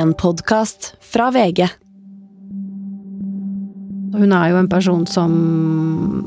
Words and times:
En 0.00 0.14
podkast 0.14 0.94
fra 1.04 1.26
VG. 1.30 1.66
Hun 4.16 4.32
er 4.32 4.46
jo 4.48 4.60
en 4.60 4.68
person 4.70 5.02
som 5.10 5.34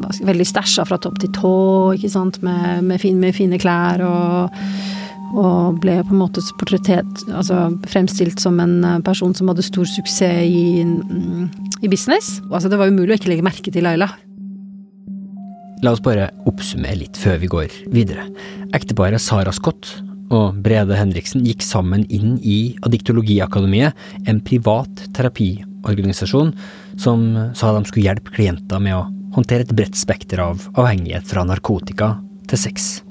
er 0.06 0.20
veldig 0.28 0.46
stæsja 0.46 0.86
fra 0.86 1.00
topp 1.02 1.18
til 1.24 1.32
tå, 1.34 1.54
ikke 1.98 2.12
sant, 2.14 2.38
med, 2.46 2.84
med, 2.86 3.02
fin, 3.02 3.18
med 3.18 3.34
fine 3.34 3.58
klær 3.58 4.04
og, 4.06 4.60
og 5.34 5.82
ble 5.82 5.98
på 6.06 6.14
en 6.14 6.22
måte 6.22 6.44
altså 6.44 7.64
fremstilt 7.90 8.44
som 8.44 8.62
en 8.62 8.78
person 9.08 9.34
som 9.34 9.50
hadde 9.50 9.66
stor 9.66 9.90
suksess 9.90 10.46
i, 10.46 10.86
i 11.82 11.90
business. 11.90 12.44
Altså 12.52 12.70
det 12.70 12.78
var 12.78 12.94
umulig 12.94 13.16
å 13.16 13.22
ikke 13.24 13.34
legge 13.34 13.50
merke 13.50 13.74
til 13.74 13.90
Laila. 13.90 14.12
La 15.82 15.98
oss 15.98 16.04
bare 16.04 16.30
oppsummere 16.46 17.02
litt 17.02 17.18
før 17.18 17.42
vi 17.42 17.50
går 17.58 17.82
videre. 17.96 18.30
Ekteparet 18.78 19.24
Sara 19.24 19.56
Scott 19.56 19.96
og 20.32 20.60
Brede 20.64 20.98
Henriksen 20.98 21.44
gikk 21.46 21.64
sammen 21.66 22.06
inn 22.14 22.38
i 22.40 22.76
Adiktologiakademiet, 22.86 23.98
en 24.28 24.42
privat 24.46 25.08
terapiorganisasjon 25.18 26.54
som 27.00 27.26
sa 27.58 27.74
de 27.76 27.84
skulle 27.90 28.08
hjelpe 28.08 28.34
klienter 28.36 28.82
med 28.84 28.98
å 28.98 29.08
håndtere 29.34 29.66
et 29.66 29.74
bredt 29.76 29.98
spekter 29.98 30.44
av 30.44 30.68
avhengighet 30.78 31.28
fra 31.28 31.46
narkotika 31.48 32.14
til 32.50 32.62
sex. 32.62 33.02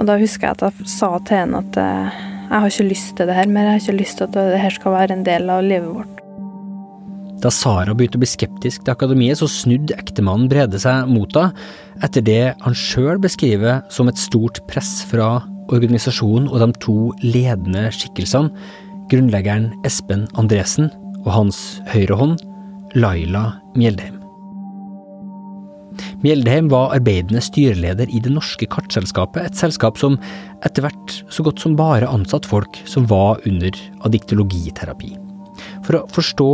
Og 0.00 0.08
da 0.08 0.16
husker 0.20 0.48
jeg 0.48 0.56
at 0.56 0.64
jeg 0.70 0.88
sa 0.88 1.12
til 1.20 1.42
henne 1.42 1.60
at 1.60 1.78
eh, 1.80 2.20
jeg 2.48 2.64
har 2.64 2.72
ikke 2.72 2.88
lyst 2.88 3.14
til 3.18 3.28
det 3.28 3.36
her 3.36 3.52
mer, 3.52 3.68
jeg 3.68 3.76
har 3.76 3.84
ikke 3.84 4.00
lyst 4.00 4.18
til 4.20 4.28
at 4.28 4.36
det 4.36 4.60
her 4.62 4.74
skal 4.74 4.96
være 4.96 5.16
en 5.16 5.24
del 5.28 5.52
av 5.52 5.64
livet 5.66 5.92
vårt. 5.92 6.18
Da 7.42 7.50
Sara 7.50 7.94
begynte 7.96 8.20
å 8.20 8.22
bli 8.22 8.30
skeptisk 8.30 8.84
til 8.84 8.94
akademiet, 8.94 9.40
så 9.40 9.48
snudde 9.50 9.96
ektemannen 9.98 10.50
Brede 10.50 10.78
seg 10.78 11.08
mot 11.10 11.32
henne, 11.34 11.64
etter 12.02 12.24
det 12.24 12.42
han 12.62 12.76
sjøl 12.78 13.18
beskriver 13.22 13.82
som 13.92 14.08
et 14.10 14.20
stort 14.20 14.62
press 14.70 15.00
fra 15.10 15.40
organisasjonen 15.72 16.48
og 16.50 16.62
de 16.62 16.70
to 16.82 16.96
ledende 17.24 17.88
skikkelsene, 17.94 18.52
grunnleggeren 19.12 19.72
Espen 19.88 20.26
Andresen 20.40 20.90
og 21.22 21.32
hans 21.36 21.62
høyre 21.92 22.18
hånd, 22.18 22.36
Laila 22.98 23.48
Mjeldheim. 23.78 24.18
Mjeldheim 26.22 26.68
var 26.70 26.94
arbeidende 26.94 27.42
styreleder 27.42 28.08
i 28.08 28.20
Det 28.22 28.30
Norske 28.32 28.68
Kartselskapet, 28.70 29.48
et 29.48 29.58
selskap 29.58 29.98
som 30.00 30.16
etter 30.64 30.86
hvert 30.86 31.16
så 31.32 31.44
godt 31.44 31.60
som 31.64 31.74
bare 31.76 32.08
ansatte 32.08 32.48
folk 32.48 32.78
som 32.88 33.08
var 33.10 33.42
under 33.48 33.76
adiktologiterapi. 34.06 35.16
For 35.84 35.98
å 35.98 36.06
forstå 36.14 36.52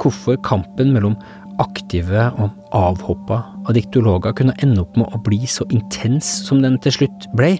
hvorfor 0.00 0.40
kampen 0.46 0.94
mellom 0.94 1.18
aktive 1.60 2.30
og 2.40 2.56
avhoppa 2.76 3.42
adiktologer 3.68 4.32
kunne 4.36 4.56
ende 4.64 4.80
opp 4.82 4.96
med 4.96 5.12
å 5.12 5.20
bli 5.22 5.44
så 5.50 5.66
intens 5.74 6.28
som 6.46 6.62
den 6.64 6.78
til 6.80 6.96
slutt 7.00 7.28
ble, 7.36 7.54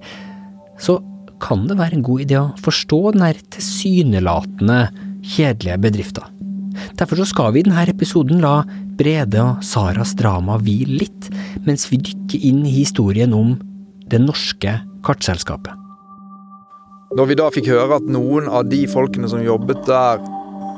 så 0.80 0.98
kan 1.40 1.64
det 1.68 1.78
være 1.78 1.98
en 1.98 2.04
god 2.04 2.26
idé 2.26 2.36
å 2.40 2.50
forstå 2.60 3.00
den 3.14 3.24
her 3.24 3.40
tilsynelatende 3.54 4.80
kjedelige 5.24 5.78
bedriften. 5.80 6.36
Derfor 6.96 7.20
så 7.20 7.26
skal 7.28 7.52
vi 7.52 7.62
i 7.62 7.66
denne 7.66 7.82
episoden 7.90 8.40
la 8.44 8.60
Brede 9.00 9.40
og 9.42 9.64
Saras 9.64 10.14
drama 10.16 10.58
hvile 10.60 11.00
litt, 11.02 11.28
mens 11.66 11.88
vi 11.90 12.00
dykker 12.00 12.46
inn 12.50 12.62
i 12.68 12.74
historien 12.80 13.34
om 13.36 13.54
det 14.10 14.20
norske 14.22 14.78
kartselskapet. 15.06 15.76
Når 17.16 17.26
vi 17.26 17.36
da 17.40 17.48
fikk 17.50 17.72
høre 17.72 17.98
at 17.98 18.10
noen 18.12 18.46
av 18.46 18.68
de 18.70 18.84
folkene 18.90 19.28
som 19.28 19.42
jobbet 19.42 19.82
der, 19.88 20.20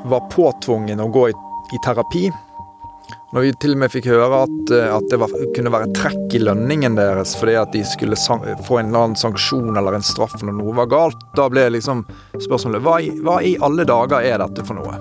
var 0.03 0.25
påtvungen 0.33 0.99
å 0.99 1.11
gå 1.13 1.29
i 1.31 1.35
i 1.73 1.79
terapi. 1.85 2.27
Når 3.33 3.41
vi 3.41 3.51
til 3.57 3.71
og 3.73 3.79
med 3.81 3.89
fikk 3.89 4.05
høre 4.11 4.43
at, 4.43 4.71
eh, 4.77 4.91
at 4.93 5.07
det 5.09 5.17
var, 5.17 5.31
kunne 5.55 5.71
være 5.73 5.87
trekk 5.97 6.35
i 6.37 6.41
lønningen 6.43 6.93
deres 6.99 7.31
fordi 7.33 7.55
at 7.57 7.71
de 7.73 7.81
skulle 7.89 8.13
få 8.13 8.77
en 8.77 8.91
eller 8.91 9.07
annen 9.07 9.17
sanksjon 9.17 9.73
eller 9.73 9.97
en 9.97 10.05
straff 10.05 10.35
når 10.45 10.53
noe 10.59 10.75
var 10.77 10.91
galt, 10.91 11.23
da 11.33 11.47
ble 11.49 11.63
liksom 11.73 12.03
spørsmålet 12.37 12.83
hva 12.85 12.99
i, 13.01 13.09
hva 13.25 13.39
i 13.41 13.55
alle 13.65 13.87
dager 13.89 14.21
er 14.21 14.37
dette 14.37 14.61
for 14.67 14.77
noe? 14.77 14.99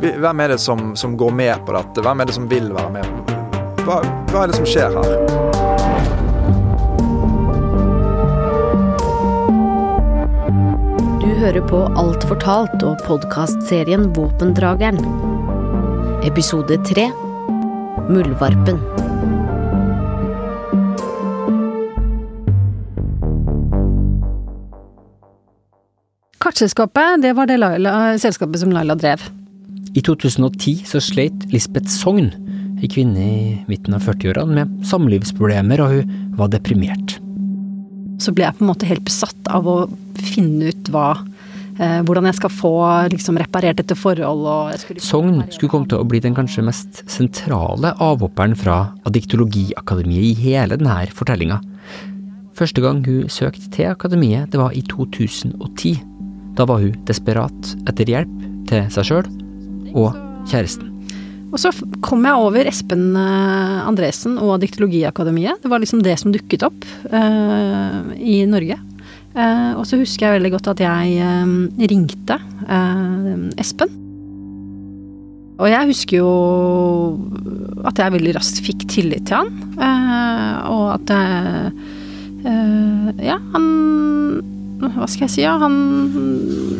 Hvem 0.00 0.40
er 0.40 0.54
det 0.54 0.62
som, 0.64 0.94
som, 0.96 1.12
går 1.20 1.34
med 1.36 1.66
på 1.66 1.74
dette? 1.76 2.00
Hvem 2.06 2.22
er 2.24 2.30
det 2.30 2.36
som 2.38 2.46
vil 2.48 2.72
være 2.72 2.90
med? 2.94 3.04
Hva, 3.84 3.98
hva 4.32 4.46
er 4.46 4.48
det 4.48 4.56
som 4.56 4.68
skjer 4.72 4.96
her? 4.96 5.12
Du 11.20 11.28
hører 11.42 11.60
på 11.68 11.82
Alt 12.00 12.24
fortalt 12.32 12.80
og 12.80 13.04
podkastserien 13.04 14.08
Våpendrageren. 14.16 15.04
Episode 16.24 16.80
tre 16.88 17.10
Muldvarpen. 18.10 18.78
Kartselskapet 26.42 27.22
det 27.22 27.32
var 27.38 27.46
det 27.46 27.60
Laila, 27.62 28.18
selskapet 28.18 28.60
som 28.60 28.72
Laila 28.74 28.96
drev. 28.98 29.22
I 29.94 30.02
2010 30.02 30.82
så 30.88 31.00
sleit 31.04 31.46
Lisbeth 31.52 31.90
Sogn, 31.92 32.32
ei 32.82 32.90
kvinne 32.90 33.22
i 33.22 33.42
midten 33.70 33.94
av 33.94 34.02
40-årene, 34.08 34.64
med 34.64 34.86
samlivsproblemer, 34.88 35.84
og 35.84 35.94
hun 35.94 36.36
var 36.40 36.50
deprimert. 36.50 37.18
Så 38.22 38.34
ble 38.34 38.48
jeg 38.48 38.58
på 38.58 38.66
en 38.66 38.72
måte 38.72 38.88
helt 38.88 39.06
besatt 39.06 39.52
av 39.52 39.68
å 39.68 39.76
finne 40.18 40.72
ut 40.72 40.90
hva 40.90 41.12
hvordan 42.06 42.28
jeg 42.28 42.38
skal 42.38 42.52
få 42.54 42.72
liksom, 43.12 43.38
reparert 43.40 43.80
dette 43.80 43.96
forhold. 43.98 44.44
Skulle 44.82 45.02
Sogn 45.02 45.42
skulle 45.50 45.72
komme 45.72 45.90
til 45.90 45.98
å 46.02 46.06
bli 46.06 46.20
den 46.22 46.36
kanskje 46.36 46.64
mest 46.66 47.02
sentrale 47.10 47.94
avhopperen 48.02 48.54
fra 48.58 48.84
Adiktologiakademiet 49.08 50.30
i 50.30 50.34
hele 50.44 50.78
denne 50.78 51.00
fortellinga. 51.14 51.60
Første 52.58 52.84
gang 52.84 53.00
hun 53.06 53.28
søkte 53.32 53.70
til 53.72 53.90
akademiet, 53.90 54.52
det 54.52 54.60
var 54.60 54.74
i 54.76 54.84
2010. 54.86 55.96
Da 56.58 56.66
var 56.68 56.82
hun 56.84 56.96
desperat 57.08 57.74
etter 57.88 58.12
hjelp 58.12 58.48
til 58.68 58.88
seg 58.92 59.08
sjøl 59.08 59.28
og 59.96 60.12
kjæresten. 60.50 60.92
Og 61.52 61.60
så 61.60 61.72
kom 62.04 62.24
jeg 62.24 62.40
over 62.40 62.68
Espen 62.68 63.10
eh, 63.18 63.80
Andresen 63.84 64.38
og 64.40 64.56
Diktologiakademiet. 64.62 65.60
Det 65.60 65.72
var 65.72 65.82
liksom 65.82 66.00
det 66.04 66.16
som 66.20 66.32
dukket 66.32 66.64
opp 66.64 66.86
uh, 67.12 68.08
i 68.16 68.40
Norge. 68.48 68.78
Uh, 69.32 69.80
og 69.80 69.86
så 69.88 69.96
husker 69.96 70.26
jeg 70.26 70.34
veldig 70.36 70.52
godt 70.52 70.66
at 70.74 70.80
jeg 70.84 71.14
eh, 71.24 71.52
ringte 71.88 72.36
eh, 72.68 73.56
Espen. 73.60 73.90
Og 75.62 75.68
jeg 75.70 75.86
husker 75.88 76.16
jo 76.18 76.30
at 77.86 77.98
jeg 78.00 78.14
veldig 78.16 78.34
raskt 78.36 78.58
fikk 78.66 78.80
tillit 78.90 79.26
til 79.30 79.38
han. 79.38 79.50
og 80.68 80.86
at 80.96 81.06
jeg 81.12 81.26
Ja, 83.22 83.38
han 83.52 83.64
Hva 84.82 85.06
skal 85.06 85.26
jeg 85.28 85.34
si, 85.36 85.42
ja. 85.44 85.54
Han 85.62 85.74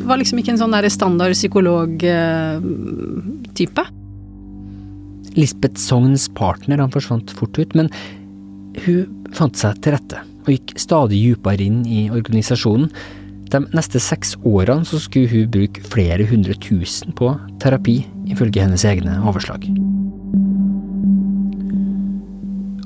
var 0.08 0.16
liksom 0.18 0.38
ikke 0.40 0.52
en 0.56 0.62
sånn 0.64 0.74
der 0.74 0.88
standard 0.90 1.32
psykolog-type. 1.36 3.82
Lisbeth 5.38 5.78
Sogns 5.78 6.24
partner 6.34 6.82
han 6.82 6.92
forsvant 6.92 7.30
fort 7.38 7.54
ut, 7.62 7.72
men 7.78 7.86
hun 8.82 9.06
fant 9.36 9.56
seg 9.56 9.78
til 9.84 9.92
rette 9.94 10.31
og 10.42 10.52
gikk 10.54 10.76
stadig 10.80 11.20
dypere 11.22 11.66
inn 11.66 11.82
i 11.86 12.06
organisasjonen. 12.12 12.90
De 13.52 13.60
neste 13.76 14.00
seks 14.00 14.36
årene 14.48 14.86
så 14.88 15.00
skulle 15.02 15.30
hun 15.30 15.50
bruke 15.52 15.82
flere 15.92 16.24
hundre 16.28 16.56
tusen 16.62 17.12
på 17.16 17.34
terapi, 17.62 18.00
ifølge 18.32 18.64
hennes 18.64 18.86
egne 18.88 19.18
overslag. 19.28 19.66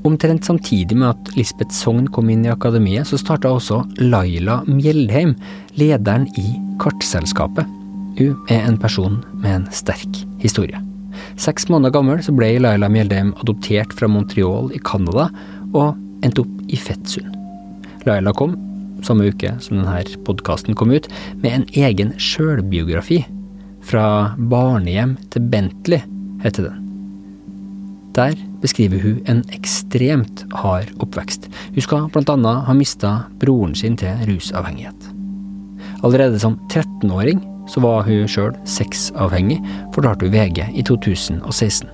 Omtrent 0.06 0.46
samtidig 0.46 0.94
med 0.94 1.08
at 1.08 1.30
Lisbeth 1.34 1.74
Sogn 1.74 2.06
kom 2.14 2.28
inn 2.30 2.44
i 2.46 2.52
akademiet, 2.52 3.08
så 3.08 3.18
starta 3.18 3.50
også 3.50 3.80
Laila 3.98 4.60
Mjeldheim, 4.68 5.34
lederen 5.78 6.28
i 6.38 6.52
Kartselskapet. 6.82 7.66
Hun 8.16 8.36
er 8.48 8.68
en 8.68 8.78
person 8.80 9.18
med 9.42 9.50
en 9.52 9.66
sterk 9.74 10.22
historie. 10.42 10.78
Seks 11.40 11.66
måneder 11.72 11.94
gammel 11.96 12.22
så 12.24 12.34
ble 12.36 12.54
Laila 12.62 12.90
Mjeldheim 12.92 13.34
adoptert 13.42 13.94
fra 13.98 14.08
Montreal 14.10 14.70
i 14.76 14.82
Canada, 14.82 15.28
og 15.74 15.96
endte 16.24 16.46
opp 16.46 16.70
i 16.70 16.78
Fettsund. 16.80 17.35
Laila 18.06 18.32
kom, 18.32 18.54
samme 19.02 19.26
uke 19.30 19.56
som 19.60 19.80
denne 19.80 20.02
podkasten 20.26 20.76
kom 20.78 20.92
ut, 20.94 21.08
med 21.42 21.52
en 21.52 21.66
egen 21.74 22.14
sjølbiografi. 22.22 23.24
Fra 23.86 24.34
barnehjem 24.50 25.14
til 25.30 25.46
Bentley, 25.50 26.02
heter 26.42 26.70
den. 26.70 26.86
Der 28.16 28.32
beskriver 28.62 29.02
hun 29.02 29.18
en 29.28 29.42
ekstremt 29.52 30.46
hard 30.56 30.88
oppvekst. 31.04 31.50
Hun 31.74 31.84
skal 31.84 32.08
annet 32.32 32.64
ha 32.66 32.74
mista 32.74 33.12
broren 33.42 33.74
sin 33.76 33.98
til 34.00 34.24
rusavhengighet. 34.30 35.12
Allerede 36.06 36.40
som 36.40 36.56
13-åring 36.72 37.42
så 37.68 37.82
var 37.82 38.06
hun 38.06 38.26
sjøl 38.30 38.54
sexavhengig, 38.64 39.60
fortalte 39.94 40.26
hun 40.26 40.34
VG 40.34 40.62
i 40.72 40.86
2016. 40.86 41.90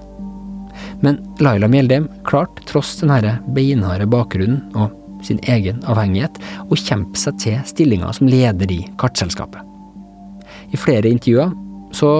Men 1.03 1.19
Laila 1.43 1.69
Mjeldheim 1.69 2.09
klarte, 2.29 2.63
tross 2.69 2.95
denne 3.01 3.39
beinharde 3.57 4.07
bakgrunnen 4.07 4.63
og 4.79 4.93
sin 5.27 5.41
egen 5.51 5.83
avhengighet 5.89 6.39
og 6.69 6.79
kjempe 6.81 7.19
seg 7.21 7.39
til 7.43 7.59
stillinga 7.69 8.13
som 8.17 8.31
leder 8.31 8.73
i 8.73 8.83
kartselskapet. 9.01 9.61
I 10.73 10.81
flere 10.81 11.11
intervjuer 11.11 11.53
så 11.97 12.13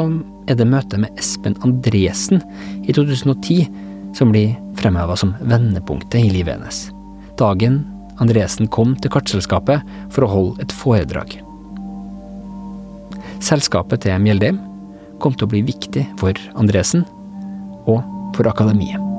er 0.51 0.59
det 0.59 0.69
møtet 0.69 1.01
med 1.03 1.21
Espen 1.21 1.57
Andresen 1.65 2.43
i 2.83 2.93
2010 2.93 3.69
som 4.17 4.33
blir 4.33 4.57
fremheva 4.81 5.17
som 5.17 5.35
vendepunktet 5.49 6.21
i 6.21 6.33
livet 6.33 6.59
hennes. 6.59 6.85
Dagen 7.41 7.83
Andresen 8.21 8.69
kom 8.69 8.97
til 9.01 9.13
kartselskapet 9.15 9.87
for 10.13 10.27
å 10.27 10.33
holde 10.33 10.67
et 10.67 10.75
foredrag. 10.77 11.39
Selskapet 13.43 14.05
til 14.05 14.21
Mjeldheim 14.23 14.61
kom 15.23 15.35
til 15.35 15.49
å 15.49 15.53
bli 15.55 15.65
viktig 15.67 16.05
for 16.21 16.37
Andresen 16.59 17.07
og 17.87 18.05
for 18.37 18.51
akademiet. 18.51 19.12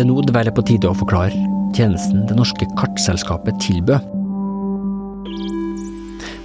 Det 0.00 0.06
er 0.06 0.08
nå 0.08 0.22
det 0.24 0.32
vel 0.32 0.48
er 0.48 0.54
på 0.56 0.62
tide 0.64 0.88
å 0.88 0.96
forklare 0.96 1.36
tjenesten 1.76 2.22
det 2.24 2.32
norske 2.32 2.64
kartselskapet 2.78 3.58
tilbød. 3.60 4.00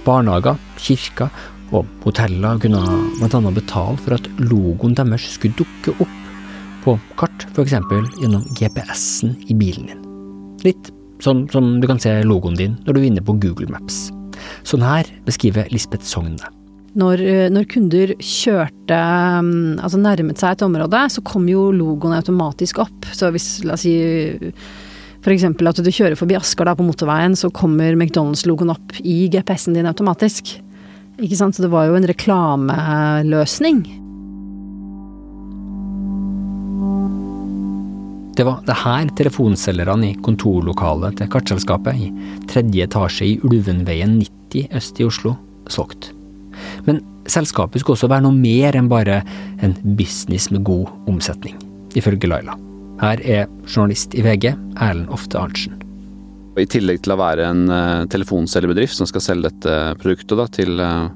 Barnehager, 0.04 0.58
kirker 0.76 1.32
og 1.72 1.88
hoteller 2.04 2.60
kunne 2.60 2.82
bl.a. 3.16 3.40
betale 3.56 3.96
for 4.04 4.18
at 4.18 4.28
logoen 4.42 4.92
deres 4.98 5.24
skulle 5.38 5.56
dukke 5.56 5.94
opp 6.04 6.18
på 6.84 6.98
kart, 7.16 7.46
f.eks. 7.54 7.78
gjennom 8.20 8.44
GPS-en 8.60 9.32
i 9.48 9.56
bilen 9.56 9.88
din. 9.88 10.04
Litt 10.68 10.92
sånn 11.24 11.46
som 11.48 11.78
du 11.80 11.88
kan 11.88 12.02
se 12.04 12.12
logoen 12.28 12.60
din 12.60 12.76
når 12.84 12.92
du 12.92 13.00
er 13.00 13.08
inne 13.08 13.24
på 13.24 13.38
Google 13.40 13.72
Maps. 13.72 14.10
Sånn 14.68 14.84
her 14.84 15.08
beskriver 15.24 15.72
Lisbeth 15.72 16.04
Sogn 16.04 16.36
det. 16.36 16.55
Når, 16.96 17.20
eh, 17.20 17.46
når, 17.52 17.66
kunder 17.68 18.14
kjørte 18.16 18.98
mm, 19.44 19.78
Altså 19.84 20.00
nærmet 20.00 20.40
seg 20.40 20.54
et 20.56 20.64
område, 20.64 21.02
så 21.12 21.22
kom 21.26 21.44
jo 21.50 21.68
logoen 21.74 22.16
automatisk 22.16 22.80
opp. 22.86 23.08
Så 23.12 23.28
hvis, 23.34 23.50
la 23.68 23.76
oss 23.76 23.84
si 23.84 23.96
f.eks. 25.26 25.44
at 25.44 25.82
du 25.82 25.90
kjører 25.90 26.16
forbi 26.16 26.38
Asker 26.38 26.68
da 26.68 26.76
på 26.78 26.86
motorveien, 26.86 27.36
så 27.36 27.50
kommer 27.50 27.96
McDonald's-logoen 27.98 28.72
opp 28.72 28.96
i 29.02 29.26
GPS-en 29.32 29.76
din 29.76 29.88
automatisk. 29.90 30.56
Ikke 31.20 31.38
sant? 31.38 31.56
Så 31.56 31.64
det 31.64 31.72
var 31.72 31.88
jo 31.88 31.96
en 31.98 32.08
reklameløsning. 32.08 33.84
Det 38.36 38.44
var 38.44 38.60
det 38.68 38.76
her 38.82 39.08
telefonselgerne 39.16 40.10
i 40.12 40.18
kontorlokalet 40.20 41.16
til 41.16 41.30
kartselskapet 41.32 42.04
i 42.04 42.10
tredje 42.50 42.84
etasje 42.84 43.32
i 43.32 43.38
Ulvenveien 43.48 44.18
90 44.20 44.76
øst 44.76 45.00
i 45.00 45.08
Oslo 45.08 45.38
solgte. 45.72 46.12
Men 46.86 47.02
selskapet 47.30 47.82
skulle 47.82 47.98
også 47.98 48.10
være 48.10 48.26
noe 48.26 48.36
mer 48.36 48.76
enn 48.78 48.90
bare 48.90 49.20
en 49.64 49.74
business 49.98 50.50
med 50.54 50.64
god 50.66 50.86
omsetning, 51.10 51.58
ifølge 51.98 52.30
Laila. 52.30 52.54
Her 53.02 53.20
er 53.20 53.50
journalist 53.66 54.14
i 54.16 54.24
VG, 54.24 54.52
Erlend 54.80 55.10
Ofte 55.12 55.40
Arntzen. 55.40 55.82
I 56.56 56.64
tillegg 56.64 57.02
til 57.04 57.12
å 57.12 57.18
være 57.20 57.50
en 57.50 57.66
uh, 57.68 58.06
telefonselgerbedrift 58.08 58.96
som 58.96 59.08
skal 59.08 59.24
selge 59.24 59.50
dette 59.50 59.74
produktet 60.00 60.38
da, 60.40 60.46
til, 60.48 60.80
uh, 60.80 61.10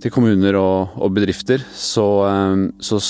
til, 0.00 0.14
kommuner 0.14 0.56
og, 0.56 0.94
og 0.96 1.12
bedrifter, 1.18 1.60
så, 1.76 2.06
uh, 2.24 2.62
så, 2.80 3.00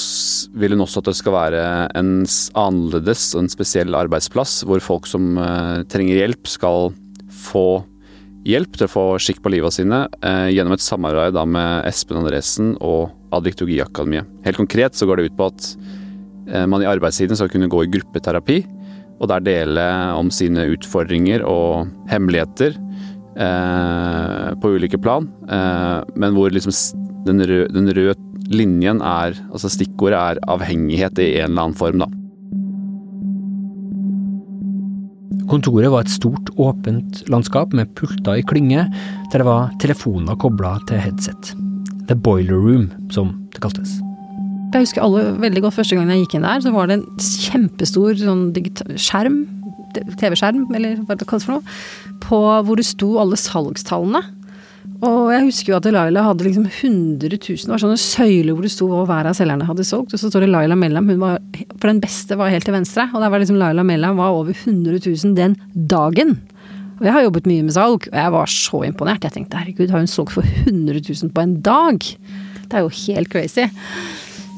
vil 0.59 0.75
hun 0.75 0.83
også 0.83 1.05
at 1.05 1.13
det 1.13 1.15
skal 1.21 1.37
være 1.37 1.63
en 2.01 2.11
annerledes 2.59 3.29
og 3.37 3.45
en 3.45 3.53
spesiell 3.53 3.95
arbeidsplass, 3.95 4.65
hvor 4.67 4.83
folk 4.83 5.07
som 5.07 5.39
trenger 5.93 6.25
hjelp, 6.25 6.51
skal 6.51 6.91
få 7.47 7.85
hjelp 8.47 8.77
til 8.77 8.89
å 8.89 8.93
få 8.93 9.05
skikk 9.23 9.43
på 9.45 9.53
livet 9.55 9.75
sine 9.75 10.05
gjennom 10.51 10.75
et 10.75 10.83
samarbeid 10.83 11.37
da, 11.37 11.45
med 11.47 11.87
Espen 11.89 12.19
Andresen 12.21 12.73
og 12.83 13.13
Addiktologiakademiet. 13.33 14.29
Helt 14.47 14.59
konkret 14.59 14.99
så 14.99 15.07
går 15.09 15.21
det 15.21 15.31
ut 15.31 15.37
på 15.39 15.51
at 15.53 15.69
Eh, 16.51 16.67
man 16.67 16.83
i 16.83 16.89
arbeidstiden 16.89 17.39
skal 17.39 17.51
kunne 17.53 17.71
gå 17.71 17.85
i 17.85 17.91
gruppeterapi, 17.93 18.63
og 19.23 19.29
der 19.31 19.45
dele 19.47 19.85
om 20.19 20.33
sine 20.35 20.67
utfordringer 20.75 21.45
og 21.47 21.93
hemmeligheter 22.11 22.75
eh, 23.39 24.49
på 24.59 24.75
ulike 24.77 24.99
plan. 25.03 25.29
Eh, 25.47 25.99
men 26.19 26.35
hvor 26.37 26.51
liksom 26.55 26.75
den, 27.29 27.45
rød, 27.47 27.71
den 27.77 27.93
røde 27.95 28.19
linjen 28.53 28.99
er 29.07 29.37
Altså 29.55 29.71
stikkordet 29.71 30.19
er 30.19 30.41
avhengighet 30.51 31.21
i 31.23 31.29
en 31.39 31.53
eller 31.53 31.69
annen 31.69 31.79
form, 31.79 32.03
da. 32.03 32.09
Kontoret 35.53 35.91
var 35.93 36.07
et 36.07 36.13
stort, 36.13 36.49
åpent 36.57 37.19
landskap 37.29 37.75
med 37.77 37.91
pulter 37.99 38.39
i 38.41 38.45
klynge, 38.49 38.87
der 39.33 39.43
det 39.43 39.45
var 39.45 39.75
telefoner 39.83 40.39
kobla 40.41 40.79
til 40.89 41.03
headset. 41.03 41.51
The 42.09 42.17
Boiler 42.17 42.57
Room, 42.57 42.87
som 43.13 43.35
det 43.53 43.61
kaltes. 43.61 43.99
Jeg 44.73 44.87
husker 44.87 45.05
alle 45.05 45.27
veldig 45.43 45.67
godt 45.67 45.77
første 45.77 45.99
gangen 45.99 46.15
jeg 46.15 46.25
gikk 46.25 46.39
inn 46.39 46.47
der, 46.49 46.63
så 46.65 46.73
var 46.73 46.89
det 46.89 46.97
en 46.97 47.05
kjempestor 47.21 48.17
sånn 48.17 48.47
skjerm, 48.97 49.43
TV-skjerm, 49.93 50.65
eller 50.73 51.03
hva 51.05 51.19
det 51.21 51.29
kalles 51.29 51.45
for 51.45 51.59
noe, 51.59 51.77
på 52.25 52.41
hvor 52.65 52.81
det 52.81 52.89
sto 52.89 53.11
alle 53.21 53.37
salgstallene. 53.37 54.25
Og 55.03 55.33
jeg 55.33 55.47
husker 55.49 55.73
jo 55.73 55.79
at 55.81 55.87
Laila 55.91 56.23
hadde 56.29 56.47
liksom 56.47 56.67
100 56.69 57.35
000, 57.35 57.65
det 57.67 57.73
var 57.73 57.83
sånne 57.83 57.99
søyler 57.99 58.55
hvor 58.55 58.67
det 58.67 58.71
sto 58.71 58.87
hva 58.91 59.03
hver 59.09 59.29
av 59.31 59.35
selgerne 59.39 59.67
hadde 59.67 59.87
solgt, 59.87 60.15
og 60.15 60.21
så 60.21 60.31
står 60.31 60.45
det 60.45 60.53
Laila 60.53 60.77
Mellam, 60.79 61.11
hun 61.11 61.23
var, 61.23 61.41
for 61.75 61.91
den 61.91 62.03
beste 62.03 62.39
var 62.39 62.53
helt 62.55 62.67
til 62.67 62.77
venstre, 62.77 63.09
og 63.11 63.23
der 63.23 63.33
var 63.35 63.43
liksom 63.43 63.59
Laila 63.59 63.83
Mellam 63.87 64.19
var 64.23 64.37
over 64.39 64.55
100 64.55 65.03
000 65.03 65.35
den 65.39 65.59
dagen. 65.75 66.37
Og 67.01 67.09
jeg 67.09 67.17
har 67.17 67.25
jobbet 67.27 67.49
mye 67.51 67.67
med 67.67 67.75
salg, 67.75 68.07
og 68.13 68.19
jeg 68.21 68.35
var 68.37 68.51
så 68.55 68.83
imponert. 68.87 69.25
Jeg 69.27 69.35
tenkte 69.35 69.59
herregud, 69.59 69.91
har 69.91 70.05
hun 70.05 70.11
solgt 70.11 70.37
for 70.37 70.47
100 70.47 71.03
000 71.03 71.33
på 71.35 71.43
en 71.43 71.57
dag? 71.67 71.99
Det 72.63 72.79
er 72.79 72.85
jo 72.87 72.93
helt 72.95 73.33
crazy. 73.33 73.67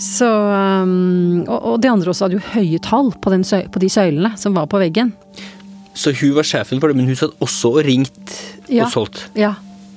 Så, 0.04 0.28
um, 0.28 1.44
og, 1.46 1.56
og, 1.56 1.76
de 1.80 1.88
andre 1.88 2.10
også 2.12 2.26
hadde 2.26 2.36
jo 2.36 2.48
høye 2.52 2.80
tall 2.84 3.12
på, 3.16 3.32
den, 3.32 3.46
på, 3.46 3.80
de 3.80 3.88
søylene 3.88 4.34
som 4.36 4.56
var 4.58 4.68
på 4.68 4.80
veggen. 4.82 5.14
Så 5.96 6.12
hun 6.18 6.34
var 6.36 6.44
sjefen 6.44 6.82
for 6.82 6.92
det, 6.92 6.98
men 6.98 7.08
hun 7.08 7.16
satt 7.16 7.32
også 7.44 7.76
og 7.78 7.86
ringt 7.86 8.34
ja, 8.68 8.84
og 8.84 8.92
solgt? 8.92 9.28
Ja. 9.38 9.54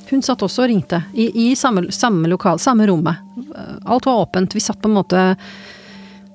Hun 0.09 0.24
satt 0.24 0.44
også 0.45 0.63
og 0.63 0.71
ringte. 0.71 1.01
I, 1.13 1.30
i 1.48 1.56
samme, 1.59 1.88
samme, 1.92 2.30
lokal, 2.31 2.62
samme 2.63 2.88
rommet. 2.88 3.24
Alt 3.86 4.07
var 4.07 4.24
åpent. 4.24 4.56
Vi 4.56 4.63
satt 4.63 4.80
på 4.81 4.89
en 4.89 4.98
måte 4.98 5.24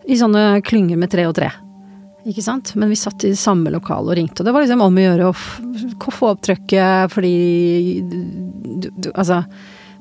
i 0.08 0.18
sånne 0.18 0.62
klynger 0.66 0.98
med 1.00 1.12
tre 1.12 1.24
og 1.28 1.36
tre. 1.38 1.48
Ikke 2.28 2.44
sant? 2.44 2.74
Men 2.78 2.90
vi 2.92 2.98
satt 2.98 3.24
i 3.26 3.34
samme 3.38 3.72
lokal 3.74 4.10
og 4.10 4.16
ringte, 4.18 4.42
og 4.42 4.46
det 4.46 4.54
var 4.54 4.62
liksom 4.62 4.82
om 4.84 4.98
å 4.98 5.04
gjøre 5.06 5.30
å 5.30 6.12
få 6.14 6.28
opp 6.34 6.42
trøkket 6.46 7.10
fordi 7.10 7.32
du, 8.06 8.90
du, 8.94 9.08
Altså 9.10 9.42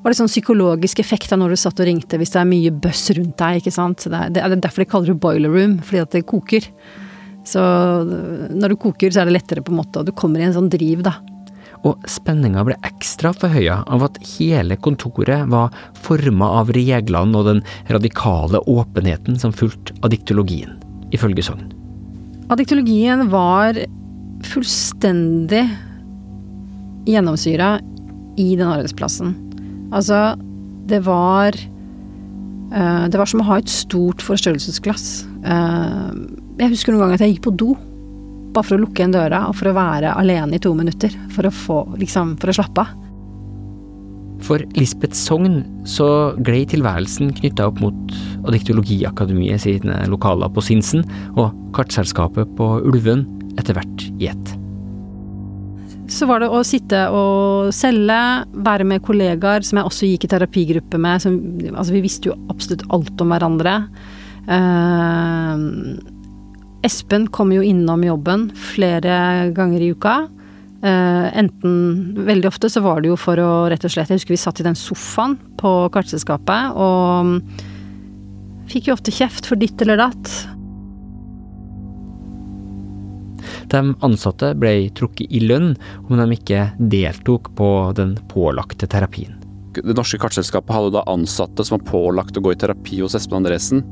var 0.02 0.10
det 0.10 0.18
sånn 0.18 0.30
psykologisk 0.30 0.98
effekt 1.02 1.30
da 1.30 1.38
når 1.38 1.54
du 1.54 1.60
satt 1.62 1.78
og 1.78 1.86
ringte 1.86 2.18
hvis 2.18 2.32
det 2.34 2.40
er 2.40 2.48
mye 2.50 2.72
bøss 2.74 3.04
rundt 3.14 3.36
deg, 3.38 3.60
ikke 3.60 3.74
sant. 3.74 4.06
Det 4.10 4.18
er, 4.18 4.32
det 4.34 4.42
er 4.42 4.56
derfor 4.56 4.82
de 4.82 4.88
kaller 4.90 5.12
det 5.12 5.20
boiler 5.22 5.52
room, 5.54 5.76
fordi 5.86 6.02
at 6.02 6.16
det 6.16 6.24
koker. 6.26 6.66
Så 7.46 7.62
når 8.50 8.74
du 8.74 8.80
koker, 8.82 9.14
så 9.14 9.22
er 9.22 9.30
det 9.30 9.36
lettere, 9.36 9.62
på 9.62 9.70
en 9.70 9.78
måte, 9.78 10.02
og 10.02 10.08
du 10.08 10.14
kommer 10.18 10.42
i 10.42 10.46
en 10.48 10.56
sånn 10.56 10.70
driv, 10.72 11.04
da. 11.06 11.14
Og 11.88 12.04
spenninga 12.06 12.62
ble 12.66 12.76
ekstra 12.86 13.32
forhøya 13.34 13.80
av 13.90 14.04
at 14.06 14.18
hele 14.36 14.76
kontoret 14.78 15.48
var 15.50 15.74
forma 16.04 16.48
av 16.60 16.70
reglene 16.76 17.38
og 17.38 17.48
den 17.48 17.62
radikale 17.90 18.62
åpenheten 18.70 19.38
som 19.42 19.54
fulgte 19.54 19.96
adiktologien, 20.06 20.76
ifølge 21.14 21.42
Sogn. 21.46 21.72
Adiktologien 22.52 23.26
var 23.32 23.78
fullstendig 24.46 25.64
gjennomsyra 27.08 27.76
i 28.38 28.52
den 28.56 28.68
arbeidsplassen. 28.68 29.34
Altså, 29.92 30.34
det 30.88 31.02
var 31.06 31.56
uh, 32.72 33.04
Det 33.08 33.18
var 33.18 33.28
som 33.28 33.42
å 33.42 33.48
ha 33.50 33.58
et 33.60 33.70
stort 33.70 34.22
forstørrelsesglass. 34.24 35.24
Uh, 35.44 36.14
jeg 36.60 36.72
husker 36.72 36.94
noen 36.94 37.06
ganger 37.06 37.18
at 37.18 37.26
jeg 37.26 37.36
gikk 37.36 37.46
på 37.48 37.56
do. 37.58 37.74
Bare 38.52 38.66
for 38.66 38.76
å 38.76 38.82
lukke 38.82 39.00
igjen 39.02 39.14
døra 39.14 39.46
og 39.48 39.56
for 39.58 39.70
å 39.70 39.76
være 39.76 40.16
alene 40.20 40.58
i 40.58 40.62
to 40.62 40.74
minutter. 40.76 41.14
For 41.32 41.48
å 41.48 41.54
få, 41.54 41.78
liksom, 42.00 42.36
for 42.42 42.52
å 42.52 42.56
slappe 42.60 42.84
av. 42.84 42.98
For 44.42 44.64
Lisbeth 44.74 45.14
Sogn 45.14 45.60
så 45.86 46.06
glei 46.42 46.64
tilværelsen 46.66 47.30
knytta 47.38 47.68
opp 47.70 47.78
mot 47.84 48.16
Adiktologiakademiet 48.50 49.62
sine 49.62 50.00
lokaler 50.10 50.50
på 50.50 50.64
Sinsen 50.66 51.06
og 51.36 51.52
Kartselskapet 51.76 52.50
på 52.58 52.72
Ulven 52.82 53.22
etter 53.60 53.78
hvert 53.78 54.08
i 54.18 54.32
ett 54.32 54.56
så 56.12 56.26
var 56.28 56.42
det 56.42 56.50
å 56.52 56.62
sitte 56.66 57.04
og 57.14 57.70
selge, 57.74 58.18
være 58.52 58.86
med 58.88 59.04
kollegaer 59.04 59.64
som 59.66 59.80
jeg 59.80 59.88
også 59.88 60.08
gikk 60.10 60.26
i 60.26 60.32
terapigruppe 60.32 61.00
med. 61.00 61.22
Som, 61.24 61.38
altså 61.72 61.94
vi 61.94 62.02
visste 62.04 62.30
jo 62.30 62.38
absolutt 62.52 62.84
alt 62.92 63.22
om 63.24 63.32
hverandre. 63.32 63.76
Uh, 64.48 65.56
Espen 66.82 67.28
kom 67.30 67.52
jo 67.54 67.62
innom 67.62 68.02
jobben 68.04 68.48
flere 68.58 69.50
ganger 69.54 69.82
i 69.82 69.90
uka. 69.94 70.14
Uh, 70.82 71.28
enten 71.38 71.76
Veldig 72.26 72.48
ofte 72.50 72.70
så 72.72 72.80
var 72.82 73.02
det 73.02 73.12
jo 73.12 73.18
for 73.20 73.38
å 73.38 73.50
rett 73.70 73.84
og 73.86 73.92
slett 73.94 74.10
Jeg 74.10 74.18
husker 74.18 74.34
vi 74.34 74.40
satt 74.40 74.58
i 74.58 74.66
den 74.66 74.74
sofaen 74.74 75.36
på 75.60 75.70
kartselskapet 75.94 76.74
og 76.74 77.38
fikk 78.72 78.88
jo 78.88 78.96
ofte 78.96 79.14
kjeft 79.14 79.46
for 79.46 79.60
ditt 79.60 79.78
eller 79.84 80.00
datt. 80.00 80.32
De 83.70 83.84
ansatte 84.04 84.52
ble 84.58 84.74
trukket 84.96 85.30
i 85.30 85.44
lønn 85.44 85.72
om 86.08 86.18
de 86.18 86.26
ikke 86.34 86.66
deltok 86.92 87.52
på 87.58 87.68
den 87.96 88.16
pålagte 88.32 88.88
terapien. 88.90 89.38
Det 89.72 89.94
norske 89.96 90.18
kartselskapet 90.20 90.74
hadde 90.74 90.96
da 90.98 91.06
ansatte 91.08 91.64
som 91.64 91.78
var 91.78 91.86
pålagt 91.88 92.36
å 92.36 92.42
gå 92.44 92.52
i 92.52 92.58
terapi 92.58 93.00
hos 93.00 93.16
Espen 93.16 93.40
Andresen. 93.40 93.84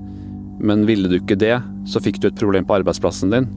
Men 0.61 0.85
ville 0.89 1.09
du 1.09 1.17
ikke 1.19 1.39
det, 1.41 1.57
så 1.89 2.03
fikk 2.03 2.21
du 2.21 2.29
et 2.29 2.39
problem 2.39 2.67
på 2.69 2.81
arbeidsplassen 2.81 3.33
din. 3.33 3.49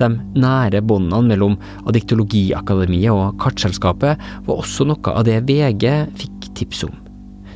De 0.00 0.08
nære 0.38 0.80
båndene 0.86 1.28
mellom 1.28 1.56
Adiktologiakademiet 1.88 3.12
og 3.12 3.36
Kartselskapet 3.42 4.20
var 4.46 4.60
også 4.62 4.86
noe 4.88 5.12
av 5.12 5.26
det 5.28 5.42
VG 5.48 5.86
fikk 6.16 6.50
tips 6.56 6.84
om. 6.88 6.94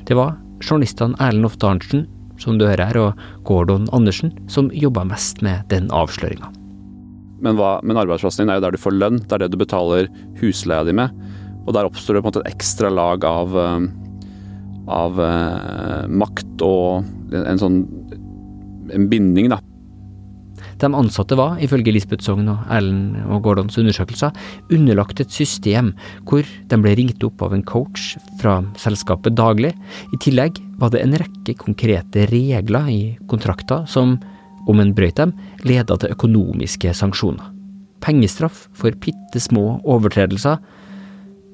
Det 0.09 0.17
var 0.19 0.37
journalistene 0.61 1.17
Erlend 1.23 1.49
Ofte 1.49 1.69
Arntzen, 1.69 2.07
som 2.41 2.57
du 2.59 2.67
hører 2.67 2.89
her, 2.91 2.99
og 3.01 3.45
Gordon 3.49 3.89
Andersen 3.97 4.33
som 4.53 4.71
jobba 4.73 5.05
mest 5.09 5.43
med 5.45 5.65
den 5.73 5.91
avsløringa. 5.93 6.51
Men, 7.41 7.57
hva, 7.57 7.79
men, 7.85 7.97
arbeidsplassen 7.97 8.45
din 8.45 8.53
er 8.53 8.59
jo 8.59 8.67
der 8.67 8.77
du 8.77 8.81
får 8.81 8.97
lønn, 8.97 9.21
det 9.25 9.37
er 9.37 9.45
det 9.45 9.55
du 9.55 9.61
betaler 9.61 10.11
husleia 10.43 10.85
di 10.85 10.93
med. 10.97 11.15
Og 11.67 11.73
der 11.77 11.89
oppstår 11.89 12.17
det 12.17 12.25
på 12.25 12.29
en 12.29 12.33
måte 12.33 12.43
et 12.45 12.55
ekstra 12.55 12.91
lag 12.93 13.25
av, 13.25 13.57
eh, 13.57 13.87
av 14.93 15.21
eh, 15.25 16.05
makt 16.11 16.65
og 16.67 17.37
en 17.37 17.61
sånn 17.61 17.81
en 18.95 19.09
binding, 19.11 19.51
da. 19.53 19.61
De 20.81 20.89
ansatte 20.97 21.37
var, 21.37 21.59
ifølge 21.61 21.93
Lisbeth 21.93 22.25
Sogn 22.25 22.49
og 22.49 22.65
Erlend 22.73 23.19
og 23.29 23.43
Gordons 23.45 23.77
undersøkelser, 23.81 24.33
underlagt 24.73 25.21
et 25.21 25.33
system 25.33 25.93
hvor 26.29 26.47
de 26.71 26.79
ble 26.81 26.95
ringt 26.97 27.25
opp 27.27 27.43
av 27.45 27.55
en 27.57 27.65
coach 27.69 28.15
fra 28.41 28.59
selskapet 28.81 29.37
daglig. 29.37 29.75
I 30.15 30.21
tillegg 30.25 30.61
var 30.81 30.93
det 30.95 31.03
en 31.05 31.17
rekke 31.21 31.57
konkrete 31.61 32.25
regler 32.33 32.89
i 32.93 33.01
kontrakter 33.29 33.85
som, 33.91 34.17
om 34.69 34.81
en 34.81 34.95
brøyt 34.97 35.21
dem, 35.21 35.35
leda 35.69 35.99
til 36.01 36.17
økonomiske 36.17 36.95
sanksjoner. 36.97 37.53
Pengestraff 38.01 38.69
for 38.73 38.97
bitte 39.05 39.43
små 39.43 39.83
overtredelser, 39.85 40.57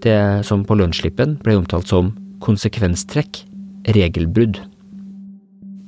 det 0.07 0.47
som 0.47 0.63
på 0.67 0.77
lønnsslippen 0.79 1.39
ble 1.43 1.57
omtalt 1.59 1.91
som 1.91 2.13
konsekvenstrekk, 2.45 3.43
regelbrudd. 3.97 4.61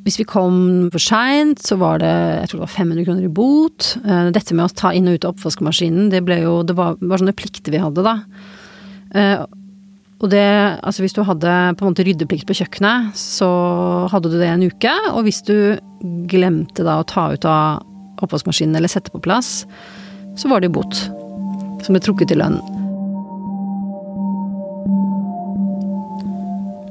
Hvis 0.08 0.16
vi 0.22 0.24
kom 0.24 0.88
for 0.88 1.04
seint, 1.04 1.60
så 1.60 1.76
var 1.76 1.98
det 2.00 2.08
jeg 2.08 2.48
tror 2.48 2.62
det 2.62 2.64
var 2.64 2.76
500 2.78 3.04
kroner 3.04 3.26
i 3.26 3.32
bot. 3.38 3.90
Eh, 4.00 4.30
dette 4.32 4.56
med 4.56 4.64
å 4.64 4.72
ta 4.72 4.94
inn 4.96 5.10
og 5.10 5.18
ut 5.18 5.26
av 5.28 5.34
oppvaskmaskinen, 5.34 6.08
det 6.14 6.22
ble 6.24 6.38
jo 6.46 6.62
Det 6.64 6.76
var, 6.78 6.96
var 6.96 7.20
sånne 7.20 7.36
plikter 7.36 7.74
vi 7.74 7.82
hadde, 7.82 8.06
da. 8.06 8.14
Eh, 9.12 9.44
og 10.18 10.32
det 10.32 10.48
Altså 10.80 11.04
hvis 11.04 11.12
du 11.12 11.20
hadde 11.28 11.52
på 11.76 11.84
en 11.84 11.92
måte 11.92 12.08
ryddeplikt 12.08 12.48
på 12.48 12.56
kjøkkenet, 12.56 13.12
så 13.20 13.50
hadde 14.08 14.32
du 14.32 14.38
det 14.40 14.48
en 14.48 14.64
uke. 14.64 14.96
Og 15.12 15.28
hvis 15.28 15.44
du 15.44 15.76
glemte 16.32 16.88
da 16.88 17.02
å 17.02 17.06
ta 17.06 17.28
ut 17.36 17.44
av 17.44 17.84
oppvaskmaskinen 18.24 18.80
eller 18.80 18.88
sette 18.88 19.12
på 19.12 19.20
plass, 19.22 19.66
så 20.40 20.48
var 20.48 20.64
det 20.64 20.72
bot. 20.72 21.04
Som 21.84 21.92
ble 21.92 22.00
trukket 22.00 22.32
i 22.32 22.40
lønn. 22.40 22.56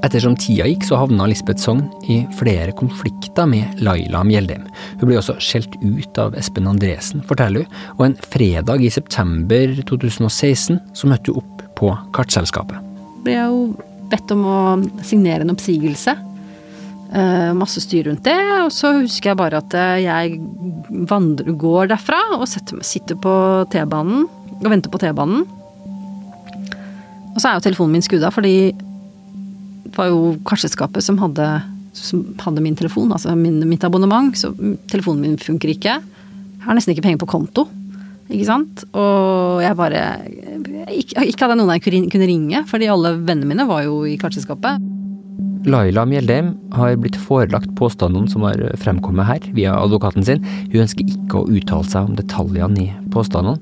Ettersom 0.08 0.38
tida 0.40 0.64
gikk, 0.70 0.86
så 0.88 1.02
havna 1.02 1.26
Lisbeth 1.28 1.60
Sogn 1.60 1.82
i 2.08 2.22
flere 2.38 2.72
konflikter 2.80 3.48
med 3.50 3.82
Laila 3.84 4.22
Mjeldheim. 4.24 4.64
Hun 5.02 5.10
ble 5.10 5.18
også 5.20 5.36
skjelt 5.44 5.74
ut 5.82 6.20
av 6.22 6.38
Espen 6.40 6.70
Andresen, 6.70 7.26
forteller 7.28 7.66
hun, 7.66 7.82
og 7.98 8.06
en 8.06 8.16
fredag 8.24 8.86
i 8.88 8.92
september 8.94 9.74
2016 9.90 10.80
så 10.96 11.12
møtte 11.12 11.36
hun 11.36 11.42
opp 11.42 11.66
på 11.76 11.92
Kartselskapet. 12.16 12.80
Ble 13.26 13.36
jeg 13.36 13.52
jo 13.52 13.60
bedt 14.08 14.32
om 14.38 14.48
å 14.48 14.62
signere 15.04 15.44
en 15.44 15.52
oppsigelse. 15.58 16.16
Uh, 17.08 17.52
masse 17.60 17.84
styr 17.84 18.08
rundt 18.08 18.24
det, 18.28 18.40
og 18.64 18.72
så 18.76 18.94
husker 19.02 19.34
jeg 19.34 19.40
bare 19.40 19.60
at 19.60 19.76
eh, 19.76 20.06
jeg 20.06 20.40
vandrer, 21.08 21.54
går 21.56 21.92
derfra 21.92 22.20
og 22.36 22.48
sitter 22.48 23.20
på 23.24 23.36
T-banen 23.72 24.26
og 24.58 24.68
venter 24.72 24.92
på 24.92 25.04
T-banen. 25.04 25.46
Og 27.36 27.40
så 27.40 27.50
er 27.50 27.58
jo 27.58 27.68
telefonen 27.68 28.00
min 28.00 28.04
skrudd 28.04 28.24
av, 28.28 28.36
fordi 28.36 28.72
var 29.98 30.12
jo 30.12 30.36
kartselskapet 30.48 31.06
som 31.06 31.20
hadde, 31.22 31.48
som 31.98 32.24
hadde 32.44 32.64
min 32.64 32.78
telefon, 32.78 33.12
altså 33.14 33.36
min, 33.38 33.60
mitt 33.70 33.86
abonnement, 33.88 34.36
så 34.38 34.54
telefonen 34.92 35.26
min 35.26 35.42
funker 35.42 35.74
ikke. 35.74 35.98
Jeg 35.98 36.66
har 36.66 36.78
nesten 36.78 36.94
ikke 36.94 37.06
penger 37.06 37.22
på 37.24 37.32
konto, 37.32 37.68
ikke 38.28 38.48
sant. 38.48 38.84
Og 38.98 39.64
jeg 39.64 39.78
bare 39.80 40.04
Ikke, 40.88 41.24
ikke 41.28 41.46
hadde 41.46 41.58
noen 41.60 41.74
jeg 41.76 42.08
kunne 42.12 42.28
ringe, 42.30 42.62
fordi 42.68 42.88
alle 42.92 43.18
vennene 43.18 43.48
mine 43.50 43.68
var 43.68 43.84
jo 43.88 44.06
i 44.08 44.16
kartselskapet. 44.20 44.84
Laila 45.68 46.06
Mjeldheim 46.08 46.54
har 46.72 46.96
blitt 47.02 47.18
forelagt 47.20 47.74
påstandene 47.76 48.32
som 48.32 48.46
har 48.48 48.62
fremkommet 48.80 49.28
her, 49.28 49.48
via 49.56 49.76
advokaten 49.76 50.24
sin. 50.24 50.44
Hun 50.72 50.86
ønsker 50.86 51.04
ikke 51.12 51.42
å 51.42 51.48
uttale 51.52 51.88
seg 51.92 52.08
om 52.08 52.16
detaljene 52.16 52.86
i 52.86 52.88
påstandene. 53.12 53.60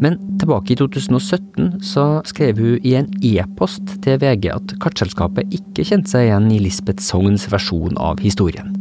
Men 0.00 0.16
tilbake 0.40 0.72
i 0.72 0.78
2017 0.80 1.82
så 1.84 2.04
skrev 2.28 2.60
hun 2.60 2.86
i 2.86 2.94
en 2.96 3.08
e-post 3.20 3.98
til 4.04 4.16
VG 4.22 4.48
at 4.54 4.72
Kartselskapet 4.80 5.52
ikke 5.52 5.84
kjente 5.84 6.14
seg 6.14 6.30
igjen 6.30 6.48
i 6.54 6.60
Lisbeth 6.64 7.04
Sogns 7.04 7.44
versjon 7.52 7.98
av 8.00 8.22
historien. 8.24 8.72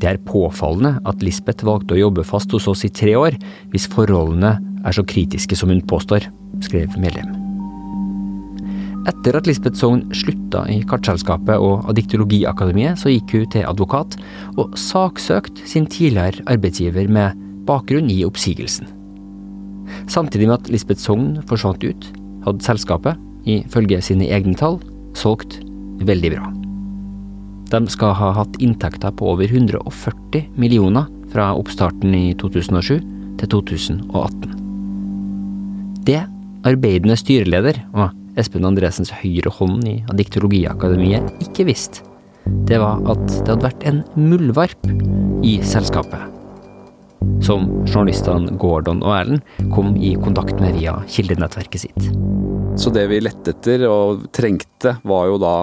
Det 0.00 0.08
er 0.08 0.20
påfallende 0.28 0.98
at 1.08 1.24
Lisbeth 1.24 1.64
valgte 1.64 1.96
å 1.96 2.02
jobbe 2.02 2.24
fast 2.24 2.52
hos 2.56 2.68
oss 2.68 2.84
i 2.88 2.92
tre 2.92 3.16
år, 3.16 3.36
hvis 3.72 3.88
forholdene 3.92 4.58
er 4.84 4.96
så 4.96 5.04
kritiske 5.04 5.56
som 5.56 5.72
hun 5.72 5.82
påstår, 5.88 6.28
skrev 6.64 6.96
medlem. 7.00 7.32
Etter 9.08 9.36
at 9.38 9.48
Lisbeth 9.48 9.80
Sogn 9.80 10.04
slutta 10.12 10.66
i 10.68 10.82
Kartselskapet 10.88 11.56
og 11.56 11.88
Adiktologiakademiet, 11.88 13.00
så 13.00 13.12
gikk 13.12 13.32
hun 13.38 13.50
til 13.56 13.68
advokat 13.68 14.20
og 14.60 14.76
saksøkte 14.76 15.64
sin 15.68 15.88
tidligere 15.88 16.44
arbeidsgiver 16.52 17.08
med 17.08 17.44
bakgrunn 17.68 18.12
i 18.12 18.22
oppsigelsen. 18.28 18.99
Samtidig 20.10 20.48
med 20.48 20.58
at 20.58 20.70
Lisbeth 20.72 21.02
Sogn 21.02 21.38
forsvant 21.50 21.84
ut, 21.84 22.08
hadde 22.46 22.64
selskapet, 22.64 23.20
ifølge 23.48 24.00
sine 24.04 24.28
egne 24.32 24.56
tall, 24.58 24.80
solgt 25.18 25.58
veldig 26.06 26.32
bra. 26.36 26.48
De 27.70 27.80
skal 27.92 28.16
ha 28.18 28.32
hatt 28.34 28.58
inntekter 28.62 29.12
på 29.14 29.28
over 29.32 29.46
140 29.46 30.48
millioner 30.58 31.06
fra 31.30 31.52
oppstarten 31.54 32.14
i 32.16 32.32
2007 32.40 32.98
til 33.40 33.52
2018. 33.54 34.56
Det 36.08 36.22
arbeidende 36.66 37.16
styreleder 37.18 37.78
og 37.94 38.10
Espen 38.40 38.66
Andresens 38.66 39.12
høyre 39.20 39.52
hånd 39.54 39.86
i 39.90 40.00
Adiktologiakademiet 40.10 41.46
ikke 41.46 41.68
visste, 41.70 42.04
det 42.66 42.80
var 42.82 43.02
at 43.10 43.24
det 43.28 43.48
hadde 43.52 43.66
vært 43.68 43.88
en 43.90 44.02
muldvarp 44.18 44.90
i 45.46 45.58
selskapet 45.66 46.39
som 47.44 47.66
journalistene 47.86 48.56
Gordon 48.60 49.02
og 49.04 49.14
Erlend 49.16 49.70
kom 49.74 49.94
i 49.96 50.14
kontakt 50.20 50.60
med 50.60 50.76
via 50.78 50.98
kildenettverket 51.08 51.86
sitt. 51.86 52.10
Så 52.80 52.92
det 52.94 53.06
vi 53.10 53.20
lette 53.22 53.54
etter 53.54 53.86
og 53.90 54.26
trengte, 54.36 54.96
var 55.02 55.28
jo 55.28 55.38
da 55.42 55.54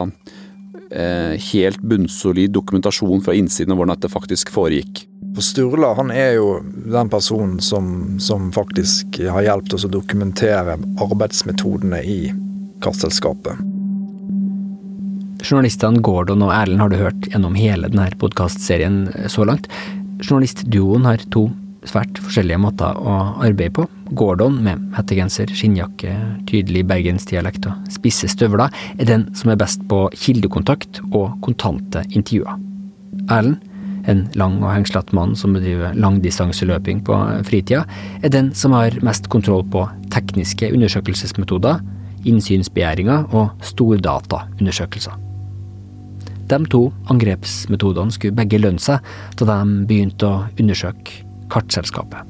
eh, 0.92 1.38
helt 1.52 1.82
bunnsolid 1.82 2.54
dokumentasjon 2.56 3.24
fra 3.26 3.36
innsiden 3.38 3.74
av 3.74 3.80
hvordan 3.80 3.98
dette 3.98 4.14
faktisk 4.14 4.52
foregikk. 4.54 5.06
For 5.38 5.46
Sturla 5.46 5.94
han 6.00 6.12
er 6.14 6.38
jo 6.40 6.58
den 6.66 7.10
personen 7.14 7.60
som, 7.62 8.18
som 8.20 8.50
faktisk 8.56 9.20
har 9.22 9.46
hjulpet 9.46 9.78
oss 9.78 9.86
å 9.86 9.94
dokumentere 9.94 10.78
arbeidsmetodene 11.04 12.02
i 12.02 12.20
kartselskapet. 12.82 13.62
Journalistene 15.46 16.02
Gordon 16.02 16.42
og 16.42 16.54
Erlend 16.56 16.82
har 16.82 16.90
du 16.90 16.98
hørt 16.98 17.30
gjennom 17.30 17.56
hele 17.58 17.92
denne 17.92 18.10
podkastserien 18.18 19.06
så 19.30 19.46
langt. 19.46 19.70
Journalistduoen 20.24 21.06
har 21.08 21.24
to 21.34 21.48
svært 21.88 22.20
forskjellige 22.20 22.60
måter 22.62 22.98
å 23.00 23.16
arbeide 23.46 23.76
på. 23.78 23.86
Gordon, 24.18 24.60
med 24.64 24.82
hettegenser, 24.96 25.52
skinnjakke, 25.56 26.14
tydelig 26.50 26.84
bergensdialekt 26.90 27.68
og 27.70 27.90
spisse 27.94 28.30
støvler, 28.32 28.74
er 28.98 29.10
den 29.10 29.28
som 29.38 29.52
er 29.54 29.60
best 29.60 29.84
på 29.90 30.06
kildekontakt 30.16 31.02
og 31.12 31.38
kontante 31.46 32.04
intervjuer. 32.10 32.60
Erlend, 33.28 33.60
en 34.08 34.24
lang 34.40 34.62
og 34.62 34.72
hengslete 34.72 35.16
mann 35.18 35.34
som 35.36 35.56
bedriver 35.58 35.96
langdistanseløping 36.00 37.04
på 37.08 37.18
fritida, 37.48 37.84
er 38.24 38.32
den 38.32 38.54
som 38.56 38.76
har 38.78 38.96
mest 39.04 39.28
kontroll 39.34 39.66
på 39.68 39.84
tekniske 40.14 40.72
undersøkelsesmetoder, 40.72 41.84
innsynsbegjæringer 42.28 43.28
og 43.36 43.52
stordataundersøkelser. 43.68 45.27
De 46.48 46.60
to 46.72 46.88
angrepsmetodene 47.12 48.14
skulle 48.16 48.38
begge 48.38 48.60
lønne 48.62 48.82
seg 48.82 49.04
da 49.40 49.48
de 49.50 49.86
begynte 49.90 50.28
å 50.28 50.44
undersøke 50.60 51.24
kartselskapet. 51.52 52.24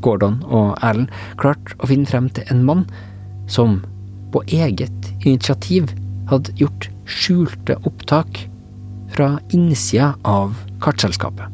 Gordon 0.00 0.38
og 0.48 0.76
Erlend 0.86 1.10
klarte 1.40 1.76
å 1.78 1.90
finne 1.90 2.08
frem 2.08 2.30
til 2.34 2.46
en 2.52 2.62
mann 2.66 2.86
som 3.50 3.80
på 4.30 4.42
eget 4.46 5.10
initiativ 5.26 5.90
hadde 6.30 6.54
gjort 6.60 6.88
skjulte 7.10 7.76
opptak 7.82 8.44
fra 9.10 9.32
innsida 9.50 10.12
av 10.22 10.54
kartselskapet. 10.82 11.50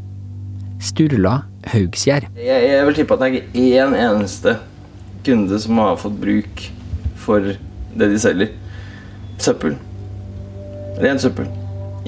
Sturla 0.85 1.39
Haugsgjerd. 1.73 2.29
Jeg, 2.37 2.69
jeg 2.69 2.85
vil 2.87 2.99
tippe 2.99 3.17
at 3.17 3.23
det 3.23 3.29
er 3.29 3.39
ikke 3.41 3.65
én 3.81 3.97
eneste 3.97 4.59
kunde 5.27 5.59
som 5.59 5.81
har 5.81 5.97
fått 5.99 6.21
bruk 6.21 6.67
for 7.25 7.57
det 7.97 8.13
de 8.13 8.21
selger. 8.21 8.53
Søppel. 9.41 9.81
Ren 11.03 11.19
søppel. 11.21 11.49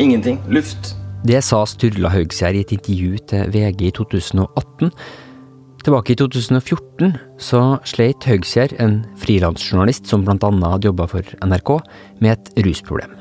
Ingenting. 0.01 0.39
Luft. 0.49 0.95
Det 1.27 1.41
sa 1.45 1.65
Sturla 1.67 2.09
Haugsgjerd 2.13 2.57
i 2.57 2.63
et 2.65 2.75
intervju 2.77 3.19
til 3.29 3.51
VG 3.53 3.89
i 3.89 3.95
2018. 3.97 4.93
Tilbake 5.85 6.15
i 6.15 6.19
2014 6.19 7.17
så 7.43 7.63
sleit 7.89 8.25
Haugsgjerd, 8.29 8.77
en 8.81 9.03
frilansjournalist 9.21 10.09
som 10.09 10.25
annet 10.29 10.47
hadde 10.73 10.89
jobba 10.89 11.09
for 11.11 11.35
NRK, 11.45 11.75
med 12.23 12.37
et 12.37 12.65
rusproblem. 12.67 13.13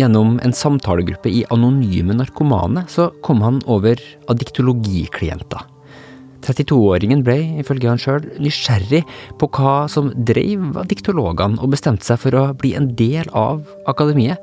Gjennom 0.00 0.38
en 0.40 0.56
samtalegruppe 0.56 1.28
i 1.28 1.44
Anonyme 1.52 2.16
narkomane 2.16 2.86
så 2.88 3.10
kom 3.26 3.44
han 3.44 3.60
over 3.68 4.00
addiktologiklienter. 4.32 5.68
32-åringen 6.42 7.22
ble, 7.26 7.38
ifølge 7.62 7.90
han 7.90 8.00
sjøl, 8.00 8.26
nysgjerrig 8.42 9.02
på 9.40 9.48
hva 9.56 9.86
som 9.90 10.10
drev 10.28 10.76
addiktologene, 10.82 11.60
og 11.62 11.72
bestemte 11.74 12.06
seg 12.06 12.20
for 12.22 12.38
å 12.38 12.44
bli 12.58 12.74
en 12.78 12.90
del 12.98 13.30
av 13.36 13.62
akademiet. 13.90 14.42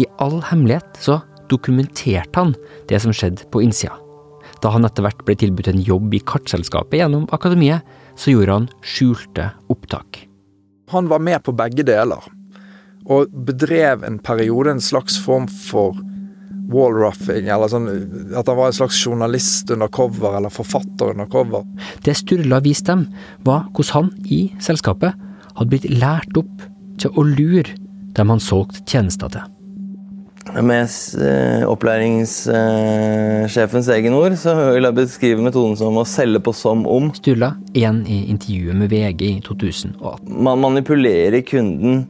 I 0.00 0.08
all 0.22 0.40
hemmelighet 0.50 1.00
så 1.00 1.20
dokumenterte 1.50 2.40
han 2.40 2.56
det 2.90 3.00
som 3.04 3.14
skjedde 3.14 3.46
på 3.52 3.62
innsida. 3.64 3.94
Da 4.64 4.72
han 4.72 4.88
etter 4.88 5.04
hvert 5.04 5.22
ble 5.26 5.36
tilbudt 5.38 5.68
en 5.70 5.84
jobb 5.84 6.14
i 6.16 6.22
kartselskapet 6.24 7.00
gjennom 7.00 7.28
akademiet, 7.36 7.84
så 8.16 8.32
gjorde 8.32 8.56
han 8.56 8.70
skjulte 8.80 9.50
opptak. 9.72 10.24
Han 10.92 11.10
var 11.10 11.20
med 11.20 11.42
på 11.44 11.52
begge 11.56 11.84
deler, 11.86 12.22
og 13.06 13.32
bedrev 13.46 14.04
en 14.06 14.18
periode 14.22 14.72
en 14.72 14.82
slags 14.82 15.18
form 15.22 15.46
for 15.68 15.98
wallruffing, 16.72 17.48
eller 17.52 17.68
sånn 17.70 17.88
at 18.36 18.48
han 18.48 18.58
var 18.58 18.66
en 18.70 18.78
slags 18.78 18.98
journalist 19.04 19.70
under 19.74 19.88
cover, 19.92 20.36
eller 20.38 20.50
forfatter 20.52 21.06
under 21.14 21.26
cover. 21.30 21.62
Det 22.04 22.14
Sturla 22.18 22.58
viste 22.64 22.90
dem, 22.92 23.02
var 23.46 23.60
hvordan 23.72 23.94
han 23.96 24.08
i 24.26 24.40
selskapet 24.62 25.12
hadde 25.56 25.70
blitt 25.72 25.90
lært 25.90 26.36
opp 26.38 26.56
til 27.00 27.10
å 27.14 27.22
lure 27.26 27.70
dem 28.16 28.30
han 28.32 28.40
solgte 28.42 28.80
tjenester 28.88 29.28
til. 29.32 29.44
Med 30.46 30.86
eh, 31.18 31.66
opplæringssjefens 31.66 33.88
egen 33.96 34.14
ord 34.14 34.36
så 34.38 34.54
vil 34.76 34.86
jeg 34.86 34.94
beskrive 34.94 35.42
metoden 35.42 35.74
som 35.78 35.96
å 35.98 36.04
selge 36.06 36.40
på 36.46 36.52
som 36.54 36.86
om. 36.88 37.12
Sturla 37.18 37.54
igjen 37.74 38.06
i 38.06 38.30
intervjuet 38.30 38.76
med 38.78 38.90
VG 38.92 39.22
i 39.26 39.40
2018. 39.44 39.98
Man 40.46 40.60
manipulerer 40.62 41.42
kunden 41.46 42.06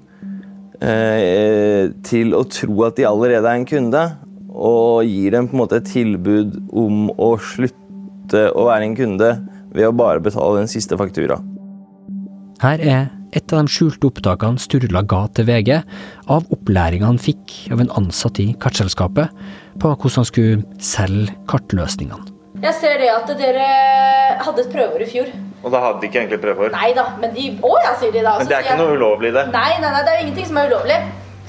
eh, 0.85 1.89
til 2.05 2.35
å 2.37 2.45
tro 2.53 2.85
at 2.87 2.97
de 3.01 3.05
allerede 3.09 3.49
er 3.49 3.57
en 3.57 3.67
kunde, 3.69 4.03
og 4.57 5.05
gir 5.05 5.35
dem 5.35 5.51
på 5.51 5.57
en 5.57 5.63
måte 5.65 5.81
et 5.81 5.91
tilbud 5.91 6.57
om 6.73 7.11
å 7.13 7.35
slutte 7.43 8.49
å 8.57 8.67
være 8.71 8.89
en 8.89 8.97
kunde 8.99 9.31
ved 9.77 9.89
å 9.89 9.95
bare 9.97 10.23
betale 10.25 10.63
den 10.63 10.71
siste 10.71 10.97
faktura. 10.99 11.39
Her 12.63 12.81
er 12.81 13.03
et 13.37 13.53
av 13.53 13.67
de 13.67 13.73
skjulte 13.73 14.09
opptakene 14.09 14.61
Sturla 14.63 15.03
ga 15.05 15.27
til 15.37 15.45
VG 15.49 15.75
av 16.33 16.47
opplæringa 16.55 17.11
han 17.11 17.21
fikk 17.21 17.67
av 17.75 17.83
en 17.83 17.93
ansatt 18.01 18.41
i 18.41 18.47
kartselskapet 18.63 19.35
på 19.83 19.91
hvordan 19.93 20.23
han 20.23 20.31
skulle 20.31 20.63
selge 20.81 21.37
kartløsningene. 21.51 22.33
Jeg 22.63 22.73
ser 22.79 22.97
det 23.03 23.11
at 23.13 23.29
dere 23.37 23.67
hadde 24.41 24.63
et 24.65 24.73
prøveår 24.73 25.05
i 25.05 25.11
fjor. 25.11 25.29
Og 25.61 25.73
da 25.75 25.83
hadde 25.83 26.01
de 26.01 26.09
ikke 26.09 26.23
egentlig 26.23 26.41
prøveår? 26.41 26.73
Nei 26.73 26.89
da, 26.97 27.05
men 27.21 27.35
de 27.37 27.51
Å 27.61 27.73
ja, 27.85 27.93
sier 28.01 28.15
de 28.15 28.23
da. 28.25 28.39
Men 28.41 28.49
det 28.49 28.57
er 28.57 28.65
ikke 28.65 28.81
noe 28.81 28.97
ulovlig 28.97 29.33
i 29.33 29.37
det? 29.37 29.45
Nei, 29.53 29.71
nei, 29.83 29.91
nei, 29.93 30.03
det 30.07 30.13
er 30.13 30.17
jo 30.17 30.25
ingenting 30.25 30.49
som 30.49 30.61
er 30.63 30.73
ulovlig. 30.73 30.99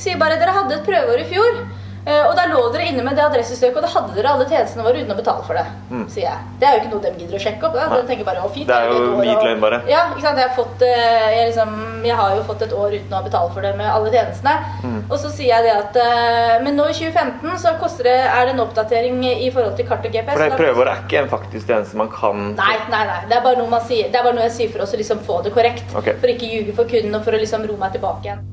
Sier 0.04 0.20
bare 0.20 0.40
dere 0.42 0.56
hadde 0.58 0.76
et 0.76 0.88
prøveår 0.90 1.24
i 1.24 1.28
fjor. 1.32 1.62
Eh, 2.08 2.24
og 2.24 2.38
da 2.40 2.46
lå 2.48 2.62
dere 2.72 2.86
inne 2.88 3.04
med 3.04 3.18
det 3.20 3.24
adressestøket, 3.26 3.78
og 3.82 3.84
da 3.84 3.90
hadde 3.92 4.14
dere 4.16 4.32
alle 4.32 4.46
tjenestene 4.48 4.86
våre 4.86 5.02
uten 5.02 5.12
å 5.12 5.18
betale 5.18 5.44
for 5.44 5.60
det. 5.60 5.66
Mm. 5.92 6.06
sier 6.12 6.24
jeg. 6.24 6.52
Det 6.62 6.68
er 6.68 6.76
jo 6.76 6.80
ikke 6.82 6.92
noe 6.94 7.04
de 7.04 7.12
gidder 7.20 7.36
å 7.36 7.42
sjekke 7.44 7.68
opp. 7.68 7.76
Da. 7.76 7.88
De 7.92 8.08
tenker 8.08 8.28
bare, 8.28 8.44
å 8.48 8.52
fint. 8.54 8.70
Det 8.70 8.78
er 8.78 8.94
jo 8.94 9.18
hvit 9.20 9.44
løgn, 9.44 9.60
bare. 9.64 9.82
Ja, 9.92 10.06
ikke 10.14 10.24
sant. 10.24 10.40
Jeg 10.40 10.48
har, 10.48 10.56
fått, 10.56 10.86
eh, 10.88 11.28
jeg, 11.36 11.50
liksom, 11.52 11.74
jeg 12.08 12.20
har 12.22 12.36
jo 12.38 12.46
fått 12.48 12.64
et 12.64 12.76
år 12.80 12.96
uten 12.96 13.18
å 13.18 13.22
betale 13.28 13.52
for 13.56 13.68
det 13.68 13.74
med 13.80 13.92
alle 13.92 14.14
tjenestene. 14.14 14.56
Mm. 14.86 14.98
Og 15.04 15.20
så 15.20 15.34
sier 15.34 15.52
jeg 15.52 15.68
det 15.68 15.76
at 15.76 16.00
eh, 16.04 16.56
Men 16.64 16.80
nå 16.80 16.88
i 16.88 16.96
2015 16.96 17.60
så 17.64 17.76
det, 18.04 18.16
er 18.16 18.48
det 18.48 18.56
en 18.56 18.64
oppdatering 18.64 19.22
i 19.28 19.50
forhold 19.52 19.76
til 19.80 19.88
kart 19.90 20.06
og 20.08 20.14
GPS. 20.14 20.36
For 20.38 20.48
det 20.48 20.60
prøver 20.60 20.92
er 20.92 21.04
ikke 21.04 21.24
en 21.26 21.32
faktisk 21.32 21.72
tjeneste 21.72 22.00
man 22.00 22.12
kan 22.14 22.54
Nei, 22.58 22.76
nei, 22.92 23.04
nei. 23.10 23.22
Det 23.28 23.40
er 23.40 23.44
bare 23.44 23.60
noe 23.60 23.72
man 23.72 23.84
sier 23.88 24.12
Det 24.12 24.20
er 24.20 24.28
bare 24.28 24.38
noe 24.38 24.48
jeg 24.48 24.56
sier 24.62 24.76
for 24.76 24.86
oss 24.86 24.96
å 24.96 25.02
liksom 25.02 25.24
få 25.28 25.42
det 25.44 25.56
korrekt. 25.56 25.88
Okay. 25.92 26.20
For 26.22 26.32
ikke 26.32 26.52
ljuge 26.52 26.78
for 26.78 26.90
kunden 26.90 27.20
og 27.20 27.28
for 27.28 27.36
å 27.36 27.42
liksom 27.42 27.68
roe 27.68 27.82
meg 27.82 27.98
tilbake 27.98 28.30
igjen. 28.32 28.46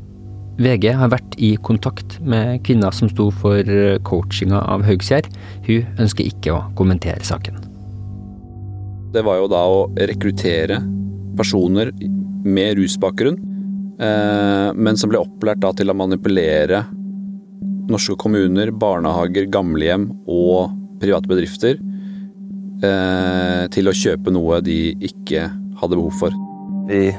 VG 0.55 0.93
har 0.95 1.11
vært 1.11 1.35
i 1.43 1.55
kontakt 1.59 2.19
med 2.23 2.61
kvinna 2.67 2.93
som 2.95 3.11
sto 3.11 3.31
for 3.35 3.67
coachinga 4.07 4.61
av 4.71 4.85
Haugsgjerd. 4.87 5.27
Hun 5.67 6.03
ønsker 6.05 6.29
ikke 6.31 6.55
å 6.55 6.61
kommentere 6.79 7.27
saken. 7.27 7.59
Det 9.15 9.23
var 9.23 9.39
jo 9.39 9.51
da 9.51 9.63
å 9.71 9.81
rekruttere 9.95 10.81
personer 11.39 11.91
med 12.45 12.79
rusbakgrunn, 12.79 13.37
eh, 13.99 14.71
men 14.75 14.99
som 14.99 15.11
ble 15.11 15.23
opplært 15.23 15.63
da 15.63 15.73
til 15.73 15.91
å 15.91 15.97
manipulere 15.97 16.85
norske 17.91 18.17
kommuner, 18.19 18.73
barnehager, 18.73 19.47
gamlehjem 19.51 20.09
og 20.31 20.75
private 21.03 21.31
bedrifter 21.31 21.79
eh, 22.83 23.65
til 23.75 23.91
å 23.91 23.97
kjøpe 23.97 24.33
noe 24.35 24.61
de 24.65 24.95
ikke 25.05 25.49
hadde 25.81 25.99
behov 25.99 26.19
for. 26.25 26.39
Vi 26.89 27.11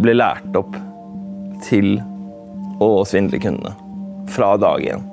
ble 0.00 0.16
lært 0.16 0.56
opp 0.58 0.76
til 1.64 1.98
å 2.80 2.90
svindle 3.08 3.40
kundene 3.42 3.74
fra 4.30 4.54
dag 4.60 4.84
én. 4.86 5.04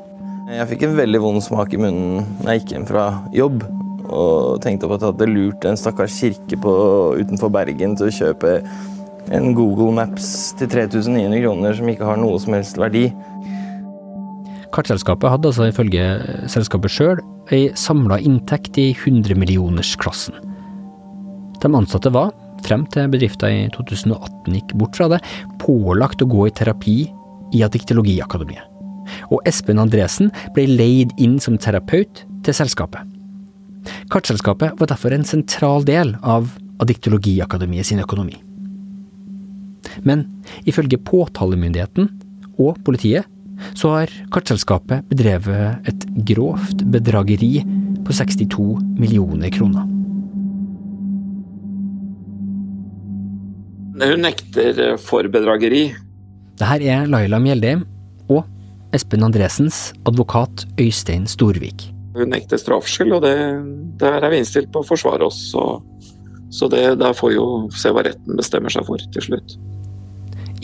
Jeg 0.47 0.69
fikk 0.69 0.85
en 0.87 0.95
veldig 0.95 1.19
vond 1.19 1.43
smak 1.43 1.73
i 1.75 1.79
munnen 1.81 2.23
når 2.39 2.51
jeg 2.51 2.61
gikk 2.61 2.73
hjem 2.75 2.87
fra 2.87 3.07
jobb 3.35 3.65
og 4.07 4.61
tenkte 4.63 4.87
på 4.87 4.95
at 4.95 5.03
jeg 5.03 5.11
hadde 5.11 5.27
lurt 5.33 5.65
en 5.67 5.79
stakkars 5.79 6.15
kirke 6.21 6.59
på, 6.63 6.73
utenfor 7.19 7.51
Bergen 7.51 7.97
til 7.99 8.07
å 8.07 8.13
kjøpe 8.15 8.53
en 9.35 9.51
Google 9.57 9.91
Maps 9.97 10.53
til 10.55 10.69
3900 10.71 11.41
kroner 11.43 11.75
som 11.75 11.89
ikke 11.91 12.07
har 12.07 12.19
noe 12.21 12.39
som 12.39 12.55
helst 12.55 12.79
verdi. 12.79 13.09
Kartselskapet 14.71 15.33
hadde 15.33 15.51
altså 15.51 15.67
ifølge 15.67 16.05
selskapet 16.51 16.93
sjøl 16.93 17.21
ei 17.51 17.67
samla 17.79 18.21
inntekt 18.23 18.79
i 18.79 18.89
100-millionersklassen. 18.93 20.35
De 21.57 21.71
ansatte 21.73 22.11
var, 22.13 22.31
frem 22.63 22.83
til 22.93 23.11
bedrifta 23.11 23.49
i 23.51 23.67
2018 23.75 24.55
gikk 24.55 24.75
bort 24.79 24.95
fra 24.99 25.09
det, 25.11 25.21
pålagt 25.59 26.23
å 26.23 26.29
gå 26.29 26.47
i 26.47 26.55
terapi 26.55 26.99
i 27.55 27.63
Adiktologiakademiet. 27.65 28.65
Og 29.31 29.39
Espen 29.47 29.79
Andresen 29.79 30.31
ble 30.55 30.65
leid 30.67 31.13
inn 31.21 31.37
som 31.43 31.57
terapeut 31.61 32.25
til 32.43 32.55
selskapet. 32.55 33.03
Kartselskapet 34.11 34.75
var 34.79 34.91
derfor 34.91 35.15
en 35.15 35.25
sentral 35.27 35.85
del 35.87 36.15
av 36.23 36.51
Adiktologiakademiet 36.83 37.87
sin 37.87 38.03
økonomi. 38.03 38.35
Men 40.03 40.25
ifølge 40.67 40.99
påtalemyndigheten 40.99 42.09
og 42.59 42.77
politiet 42.85 43.27
så 43.77 43.95
har 43.95 44.13
kartselskapet 44.33 45.07
bedrevet 45.09 45.87
et 45.89 46.05
grovt 46.29 46.83
bedrageri 46.93 47.63
på 48.05 48.13
62 48.13 48.81
millioner 48.99 49.49
kroner. 49.53 49.87
Hun 53.97 54.21
nekter 54.21 54.97
for 55.01 55.25
bedrageri. 55.33 55.87
Det 56.57 56.65
her 56.65 56.81
er 56.81 57.09
Laila 57.09 57.37
Mjeldheim 57.41 57.83
og 58.33 58.41
Espen 58.95 59.25
Andresens 59.25 59.91
advokat 60.09 60.65
Øystein 60.81 61.27
Storvik. 61.29 61.91
Hun 62.17 62.31
nekter 62.33 62.57
straffskyld, 62.57 63.13
og 63.13 63.21
det, 63.21 63.35
der 64.01 64.17
er 64.17 64.31
vi 64.33 64.39
innstilt 64.41 64.71
på 64.73 64.81
å 64.81 64.87
forsvare 64.87 65.27
oss. 65.27 65.37
Så, 65.51 65.65
så 66.49 66.69
det, 66.73 66.83
der 66.97 67.13
får 67.13 67.35
jo 67.35 67.47
se 67.77 67.91
hva 67.93 68.07
retten 68.07 68.39
bestemmer 68.39 68.73
seg 68.73 68.87
for 68.89 69.03
til 69.13 69.27
slutt. 69.27 69.57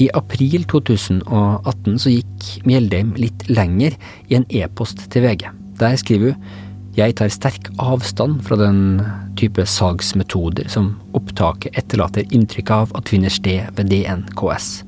I 0.01 0.09
april 0.17 0.65
2018 0.71 1.99
så 2.01 2.15
gikk 2.15 2.47
Mjeldheim 2.65 3.13
litt 3.19 3.45
lenger 3.51 3.93
i 4.31 4.39
en 4.39 4.47
e-post 4.49 5.05
til 5.13 5.27
VG. 5.27 5.45
Der 5.77 5.97
skriver 6.01 6.33
hun 6.33 6.61
jeg 6.93 7.15
tar 7.17 7.31
sterk 7.33 7.71
avstand 7.81 8.43
fra 8.45 8.53
den 8.59 8.99
type 9.39 9.63
salgsmetoder 9.65 10.67
som 10.69 10.91
opptaket 11.17 11.73
etterlater 11.81 12.27
inntrykk 12.37 12.69
av 12.75 12.91
at 12.99 13.09
finner 13.09 13.33
sted 13.33 13.65
ved 13.79 13.89
DNKS. 13.89 14.83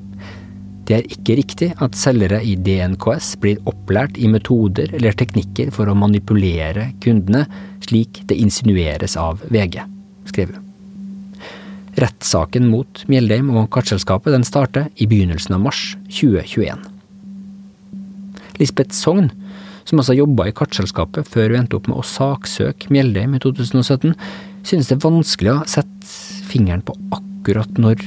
Det 0.86 0.94
er 0.94 1.08
ikke 1.10 1.36
riktig 1.40 1.68
at 1.82 1.96
selgere 1.98 2.44
i 2.46 2.54
DNKS 2.62 3.32
blir 3.42 3.62
opplært 3.70 4.20
i 4.22 4.30
metoder 4.30 4.92
eller 4.94 5.18
teknikker 5.18 5.72
for 5.74 5.90
å 5.90 5.98
manipulere 5.98 6.92
kundene, 7.02 7.48
slik 7.82 8.22
det 8.30 8.38
insinueres 8.38 9.18
av 9.18 9.42
VG, 9.50 9.80
skrev 10.30 10.54
hun. 10.54 10.62
Rettssaken 11.96 12.68
mot 12.70 13.02
Mjeldheim 13.10 13.50
og 13.56 13.70
kartselskapet 13.74 14.36
den 14.36 14.46
starter 14.46 14.92
i 15.02 15.08
begynnelsen 15.10 15.56
av 15.58 15.64
mars 15.64 15.82
2021. 16.12 16.84
Lisbeth 18.60 18.94
Sogn, 18.94 19.32
som 19.88 20.02
altså 20.02 20.18
jobba 20.18 20.50
i 20.50 20.56
kartselskapet 20.56 21.26
før 21.32 21.54
hun 21.54 21.64
endte 21.64 21.80
opp 21.80 21.90
med 21.90 21.98
å 22.02 22.06
saksøke 22.06 22.92
Mjeldheim 22.94 23.34
i 23.38 23.42
2017, 23.42 24.14
synes 24.66 24.92
det 24.92 25.00
er 25.00 25.06
vanskelig 25.08 25.54
å 25.56 25.58
sette 25.72 26.14
fingeren 26.52 26.86
på 26.86 26.94
akkurat 27.16 27.82
når 27.82 28.06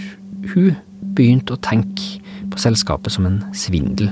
hun 0.53 0.77
begynte 1.19 1.57
å 1.57 1.63
tenke 1.65 2.21
selskapet 2.61 3.15
som 3.15 3.29
en 3.29 3.43
svindel. 3.57 4.11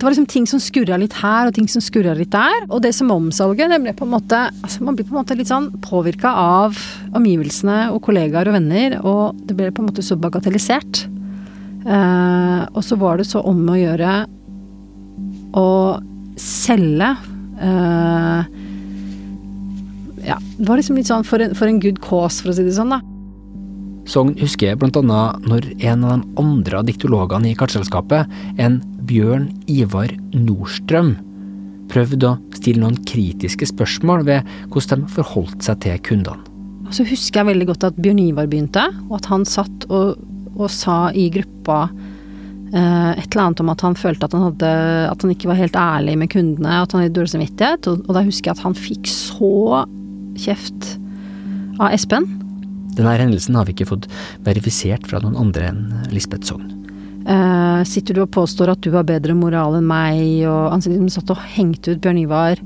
Det 0.00 0.06
var 0.06 0.14
liksom 0.14 0.30
ting 0.32 0.46
som 0.48 0.60
skurra 0.64 0.96
litt 0.96 1.12
her, 1.20 1.50
og 1.50 1.52
ting 1.52 1.66
som 1.68 1.82
skurra 1.84 2.14
litt 2.16 2.30
der. 2.32 2.62
Og 2.72 2.80
det 2.80 2.94
som 2.96 3.10
omsalget, 3.12 3.68
det 3.68 3.82
ble 3.84 3.92
på 3.92 4.06
en 4.06 4.14
måte 4.14 4.38
altså 4.48 4.86
Man 4.86 4.96
blir 4.96 5.04
på 5.04 5.12
en 5.12 5.18
måte 5.20 5.36
litt 5.36 5.50
sånn 5.50 5.66
påvirka 5.84 6.32
av 6.40 6.78
omgivelsene 7.12 7.90
og 7.92 8.00
kollegaer 8.06 8.48
og 8.48 8.56
venner, 8.56 8.96
og 9.04 9.42
det 9.44 9.58
ble 9.58 9.68
på 9.68 9.84
en 9.84 9.90
måte 9.90 10.04
så 10.06 10.16
bagatellisert. 10.16 11.02
Eh, 11.84 12.62
og 12.72 12.80
så 12.86 12.96
var 13.00 13.20
det 13.20 13.28
så 13.28 13.44
om 13.44 13.60
å 13.68 13.76
gjøre 13.76 14.14
å 15.56 15.68
selge 16.40 17.12
eh, 17.60 18.50
Ja, 20.24 20.36
det 20.40 20.68
var 20.68 20.80
liksom 20.80 20.96
litt 20.96 21.08
sånn 21.08 21.28
for 21.28 21.44
en, 21.44 21.52
for 21.56 21.68
en 21.68 21.80
good 21.80 22.00
cause, 22.04 22.40
for 22.40 22.52
å 22.52 22.56
si 22.56 22.64
det 22.64 22.76
sånn, 22.76 22.96
da. 22.96 23.02
Sogn 24.08 24.32
husker 24.40 24.78
annet 24.80 25.48
når 25.48 25.66
en 25.84 26.04
av 26.06 26.20
de 26.20 26.40
andre 26.40 26.82
diktologene 26.88 27.50
i 27.50 27.56
kartselskapet, 27.58 28.30
en 28.58 28.80
Bjørn 29.06 29.50
Ivar 29.70 30.12
Nordstrøm, 30.34 31.16
prøvde 31.90 32.28
å 32.28 32.38
stille 32.54 32.82
noen 32.84 33.00
kritiske 33.08 33.66
spørsmål 33.72 34.24
ved 34.28 34.54
hvordan 34.70 35.04
de 35.04 35.14
forholdt 35.16 35.66
seg 35.66 35.82
til 35.84 36.00
kundene. 36.06 36.46
Så 36.90 37.04
husker 37.06 37.42
jeg 37.42 37.50
veldig 37.52 37.68
godt 37.68 37.86
at 37.86 37.98
Bjørn 38.02 38.22
Ivar 38.22 38.48
begynte, 38.50 38.88
og 39.08 39.20
at 39.20 39.28
han 39.30 39.46
satt 39.46 39.86
og, 39.90 40.18
og 40.56 40.70
sa 40.74 41.12
i 41.14 41.28
gruppa 41.30 41.84
eh, 41.86 43.12
et 43.14 43.28
eller 43.28 43.44
annet 43.44 43.62
om 43.62 43.70
at 43.70 43.84
han 43.86 43.98
følte 43.98 44.26
at 44.26 44.34
han, 44.34 44.48
hadde, 44.48 44.72
at 45.12 45.22
han 45.22 45.34
ikke 45.36 45.52
var 45.52 45.60
helt 45.60 45.78
ærlig 45.78 46.16
med 46.18 46.32
kundene, 46.34 46.80
at 46.82 46.94
han 46.94 47.04
hadde 47.04 47.14
dårlig 47.18 47.34
samvittighet. 47.36 47.90
Og, 47.92 48.02
og 48.08 48.18
da 48.18 48.26
husker 48.26 48.50
jeg 48.50 48.58
at 48.58 48.66
han 48.66 48.78
fikk 48.78 49.10
så 49.12 49.84
kjeft 50.40 50.94
av 51.78 51.92
Espen. 51.94 52.39
Denne 52.96 53.14
hendelsen 53.20 53.56
har 53.58 53.68
vi 53.68 53.74
ikke 53.76 53.88
fått 53.92 54.08
verifisert 54.46 55.06
fra 55.10 55.22
noen 55.22 55.38
andre 55.38 55.70
enn 55.70 55.82
Lisbeth 56.14 56.50
Sogn. 56.50 56.76
Uh, 57.20 57.82
sitter 57.86 58.16
du 58.16 58.22
og 58.24 58.32
påstår 58.34 58.72
at 58.72 58.80
du 58.82 58.90
har 58.94 59.04
bedre 59.06 59.36
moral 59.36 59.76
enn 59.78 59.88
meg, 59.88 60.22
og 60.48 60.72
han 60.72 60.82
liksom 60.82 61.10
satt 61.12 61.32
og 61.34 61.42
hengte 61.54 61.94
ut 61.94 62.00
Bjørn 62.02 62.22
Ivar 62.22 62.62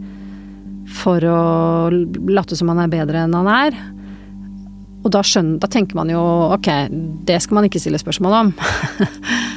for 0.95 1.25
å 1.27 1.41
late 1.91 2.57
som 2.57 2.71
han 2.71 2.85
er 2.85 2.93
bedre 2.93 3.25
enn 3.25 3.35
han 3.35 3.51
er. 3.51 3.77
Og 5.05 5.11
da, 5.13 5.21
skjønner, 5.27 5.59
da 5.61 5.69
tenker 5.69 5.99
man 5.99 6.09
jo 6.13 6.23
ok, 6.55 6.71
det 7.29 7.43
skal 7.45 7.59
man 7.59 7.69
ikke 7.69 7.83
stille 7.83 8.01
spørsmål 8.01 8.39
om. 8.39 8.55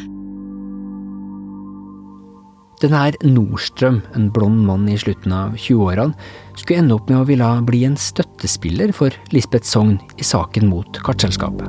Den 2.78 2.94
her 2.94 3.16
Nordstrøm, 3.26 4.04
en 4.14 4.28
blond 4.30 4.60
mann 4.68 4.84
i 4.86 4.98
slutten 5.02 5.34
av 5.34 5.56
20-årene, 5.58 6.14
skulle 6.54 6.84
ende 6.84 6.94
opp 6.94 7.08
med 7.10 7.24
å 7.24 7.26
ville 7.26 7.48
bli 7.66 7.80
en 7.88 7.98
støttespiller 7.98 8.94
for 8.94 9.16
Lisbeth 9.34 9.66
Sogn 9.66 9.96
i 10.22 10.26
saken 10.26 10.70
mot 10.70 11.00
Kartselskapet. 11.02 11.66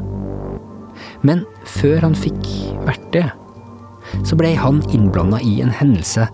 Men 1.24 1.46
før 1.78 2.04
han 2.04 2.18
fikk 2.18 2.44
vært 2.84 3.08
det, 3.16 3.24
så 4.28 4.36
ble 4.36 4.52
han 4.60 4.82
innblanda 4.92 5.40
i 5.40 5.58
en 5.64 5.72
hendelse 5.72 6.28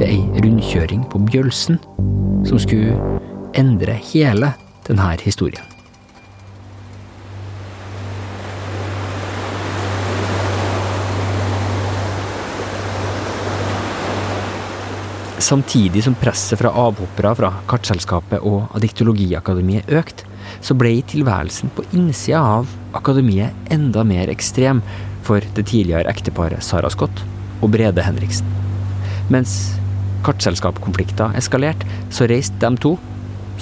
ved 0.00 0.06
ei 0.08 0.42
rundkjøring 0.42 1.06
på 1.12 1.22
Bjølsen 1.30 1.78
som 2.48 2.58
skulle 2.58 2.98
endre 3.58 4.00
hele 4.10 4.50
denne 4.90 5.12
historien. 5.22 5.77
Samtidig 15.38 16.02
som 16.02 16.16
presset 16.18 16.58
fra 16.58 16.72
avhoppere 16.74 17.30
fra 17.38 17.52
Kartselskapet 17.70 18.42
og 18.42 18.72
Adiktologiakademiet 18.74 19.86
økte, 19.94 20.26
så 20.64 20.74
ble 20.74 20.96
tilværelsen 21.06 21.70
på 21.76 21.84
innsida 21.94 22.40
av 22.42 22.72
akademiet 22.98 23.70
enda 23.70 24.02
mer 24.06 24.32
ekstrem 24.32 24.80
for 25.26 25.44
det 25.54 25.68
tidligere 25.70 26.10
ekteparet 26.10 26.64
Sara 26.64 26.90
Scott 26.90 27.22
og 27.62 27.70
Brede 27.70 28.02
Henriksen. 28.02 28.48
Mens 29.30 29.54
kartselskapskonflikter 30.26 31.36
eskalerte, 31.38 31.86
så 32.10 32.26
reiste 32.26 32.58
de 32.58 32.82
to, 32.82 32.96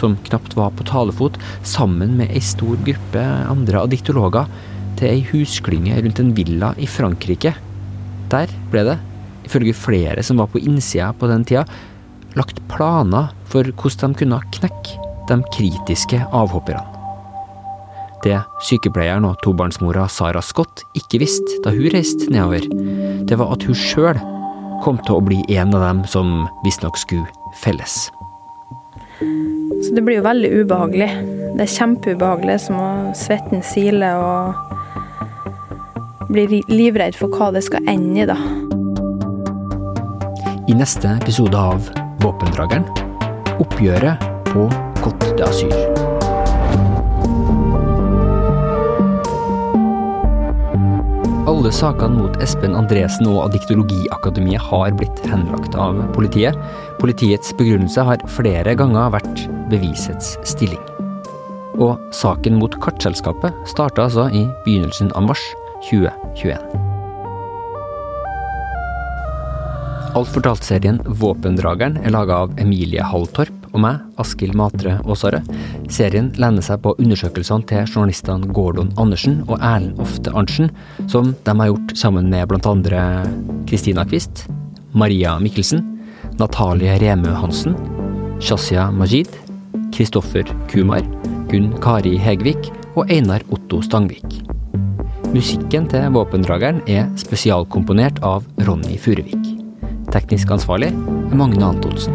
som 0.01 0.17
knapt 0.29 0.57
var 0.57 0.73
på 0.79 0.87
talefot, 0.89 1.37
sammen 1.67 2.15
med 2.17 2.33
ei 2.33 2.41
stor 2.45 2.79
gruppe 2.87 3.27
andre 3.51 3.85
adiktologer 3.85 4.49
til 4.97 5.11
ei 5.11 5.21
husklynge 5.29 5.99
rundt 6.01 6.23
en 6.25 6.33
villa 6.37 6.73
i 6.81 6.89
Frankrike. 6.89 7.53
Der 8.33 8.57
ble 8.73 8.87
det, 8.89 8.97
ifølge 9.47 9.77
flere 9.77 10.25
som 10.27 10.43
var 10.43 10.51
på 10.53 10.63
innsida 10.63 11.13
på 11.17 11.31
den 11.31 11.47
tida, 11.47 11.65
lagt 12.37 12.61
planer 12.71 13.33
for 13.51 13.69
hvordan 13.81 14.13
de 14.13 14.21
kunne 14.25 14.43
knekke 14.59 15.01
de 15.31 15.41
kritiske 15.55 16.21
avhopperne. 16.35 16.85
Det 18.25 18.39
sykepleieren 18.67 19.27
og 19.29 19.39
tobarnsmora 19.45 20.07
Sara 20.11 20.43
Scott 20.43 20.83
ikke 20.99 21.21
visste 21.23 21.61
da 21.65 21.71
hun 21.75 21.93
reiste 21.95 22.31
nedover, 22.33 22.65
det 23.29 23.39
var 23.39 23.53
at 23.55 23.67
hun 23.69 23.77
sjøl 23.77 24.19
kom 24.85 24.99
til 25.07 25.19
å 25.19 25.25
bli 25.25 25.41
en 25.57 25.75
av 25.77 25.85
dem 25.85 26.05
som 26.11 26.47
visstnok 26.65 26.99
skulle 27.01 27.29
felles. 27.63 28.09
Så 29.85 29.95
det 29.95 30.03
blir 30.05 30.19
jo 30.19 30.27
veldig 30.27 30.51
ubehagelig. 30.61 31.11
Det 31.57 31.65
er 31.65 31.73
kjempeubehagelig, 31.73 32.59
som 32.67 32.77
å 32.81 32.91
svetten 33.17 33.63
sile 33.65 34.11
og 34.21 34.55
bli 36.33 36.63
livredd 36.69 37.17
for 37.17 37.33
hva 37.33 37.53
det 37.55 37.63
skal 37.65 37.87
ende 37.89 38.25
i, 38.25 38.29
da. 38.29 38.66
I 40.67 40.75
neste 40.75 41.07
episode 41.23 41.55
av 41.55 41.85
Våpendrageren 42.25 42.83
oppgjøret 43.63 44.23
på 44.49 44.65
Côte 44.99 45.29
d'Azur. 45.39 45.71
Alle 51.47 51.71
sakene 51.71 52.19
mot 52.19 52.41
Espen 52.43 52.75
Andresen 52.75 53.29
og 53.31 53.45
Adiktologiakademiet 53.45 54.67
har 54.67 54.97
blitt 54.99 55.23
henlagt 55.31 55.79
av 55.79 56.01
politiet. 56.17 56.59
Politiets 56.99 57.55
begrunnelse 57.55 58.03
har 58.09 58.27
flere 58.35 58.75
ganger 58.75 59.15
vært 59.15 59.47
bevisets 59.71 60.35
stilling. 60.43 60.83
Og 61.79 61.95
saken 62.11 62.59
mot 62.59 62.75
Kartselskapet 62.83 63.55
starta 63.71 64.09
altså 64.09 64.27
i 64.35 64.49
begynnelsen 64.67 65.15
av 65.15 65.31
mars 65.31 65.47
2021. 65.93 66.86
Alt 70.17 70.31
fortalt-serien 70.33 71.03
Våpendrageren 71.21 71.99
er 72.01 72.13
laga 72.15 72.39
av 72.47 72.53
Emilie 72.61 73.05
Halltorp 73.05 73.67
og 73.75 73.83
meg, 73.85 73.99
Askild 74.23 74.55
Matre 74.57 74.95
Aasare. 75.05 75.43
Serien 75.93 76.31
lener 76.41 76.65
seg 76.65 76.81
på 76.87 76.95
undersøkelsene 76.97 77.67
til 77.69 77.83
journalistene 77.85 78.49
Gordon 78.57 78.95
Andersen 78.97 79.43
og 79.45 79.59
Erlend 79.59 80.01
Ofte 80.01 80.33
Arntzen, 80.33 80.71
som 81.13 81.35
de 81.45 81.55
har 81.59 81.69
gjort 81.69 81.93
sammen 82.01 82.31
med 82.33 82.49
bl.a. 82.49 83.03
Kristina 83.69 84.07
Kvist, 84.09 84.47
Maria 84.97 85.35
Mikkelsen, 85.43 85.85
Natalie 86.41 86.97
Remø 87.03 87.35
Hansen, 87.37 87.77
Shazia 88.41 88.89
Majid, 88.89 89.29
Kristoffer 89.93 90.49
Kumar, 90.73 91.05
Gunn 91.53 91.75
Kari 91.85 92.17
Hegvik 92.17 92.71
og 92.95 93.13
Einar 93.13 93.45
Otto 93.53 93.83
Stangvik. 93.85 94.41
Musikken 95.37 95.91
til 95.93 96.09
Våpendrageren 96.17 96.81
er 96.89 97.05
spesialkomponert 97.21 98.25
av 98.25 98.49
Ronny 98.65 98.97
Furuvik. 98.97 99.56
Teknisk 100.17 100.49
ansvarlig 100.55 100.89
er 100.95 101.37
Magne 101.37 101.67
Antonsen. 101.67 102.15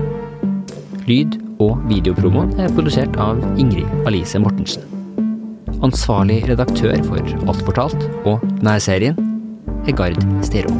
Lyd- 1.06 1.38
og 1.62 1.84
videopromoen 1.86 2.56
er 2.58 2.72
produsert 2.74 3.14
av 3.22 3.38
Ingrid 3.62 3.86
Alice 4.10 4.40
Mortensen. 4.42 4.88
Ansvarlig 5.86 6.40
redaktør 6.50 6.98
for 7.06 7.22
Alt 7.22 7.62
fortalt 7.68 8.08
og 8.26 8.42
nærserien 8.66 9.20
er 9.86 9.94
Gard 9.94 10.18
Stero. 10.42 10.74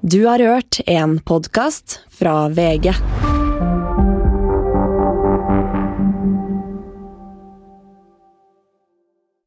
Du 0.00 0.24
har 0.24 0.40
hørt 0.40 0.80
en 0.88 1.18
podkast 1.28 2.00
fra 2.08 2.46
VG. 2.48 2.94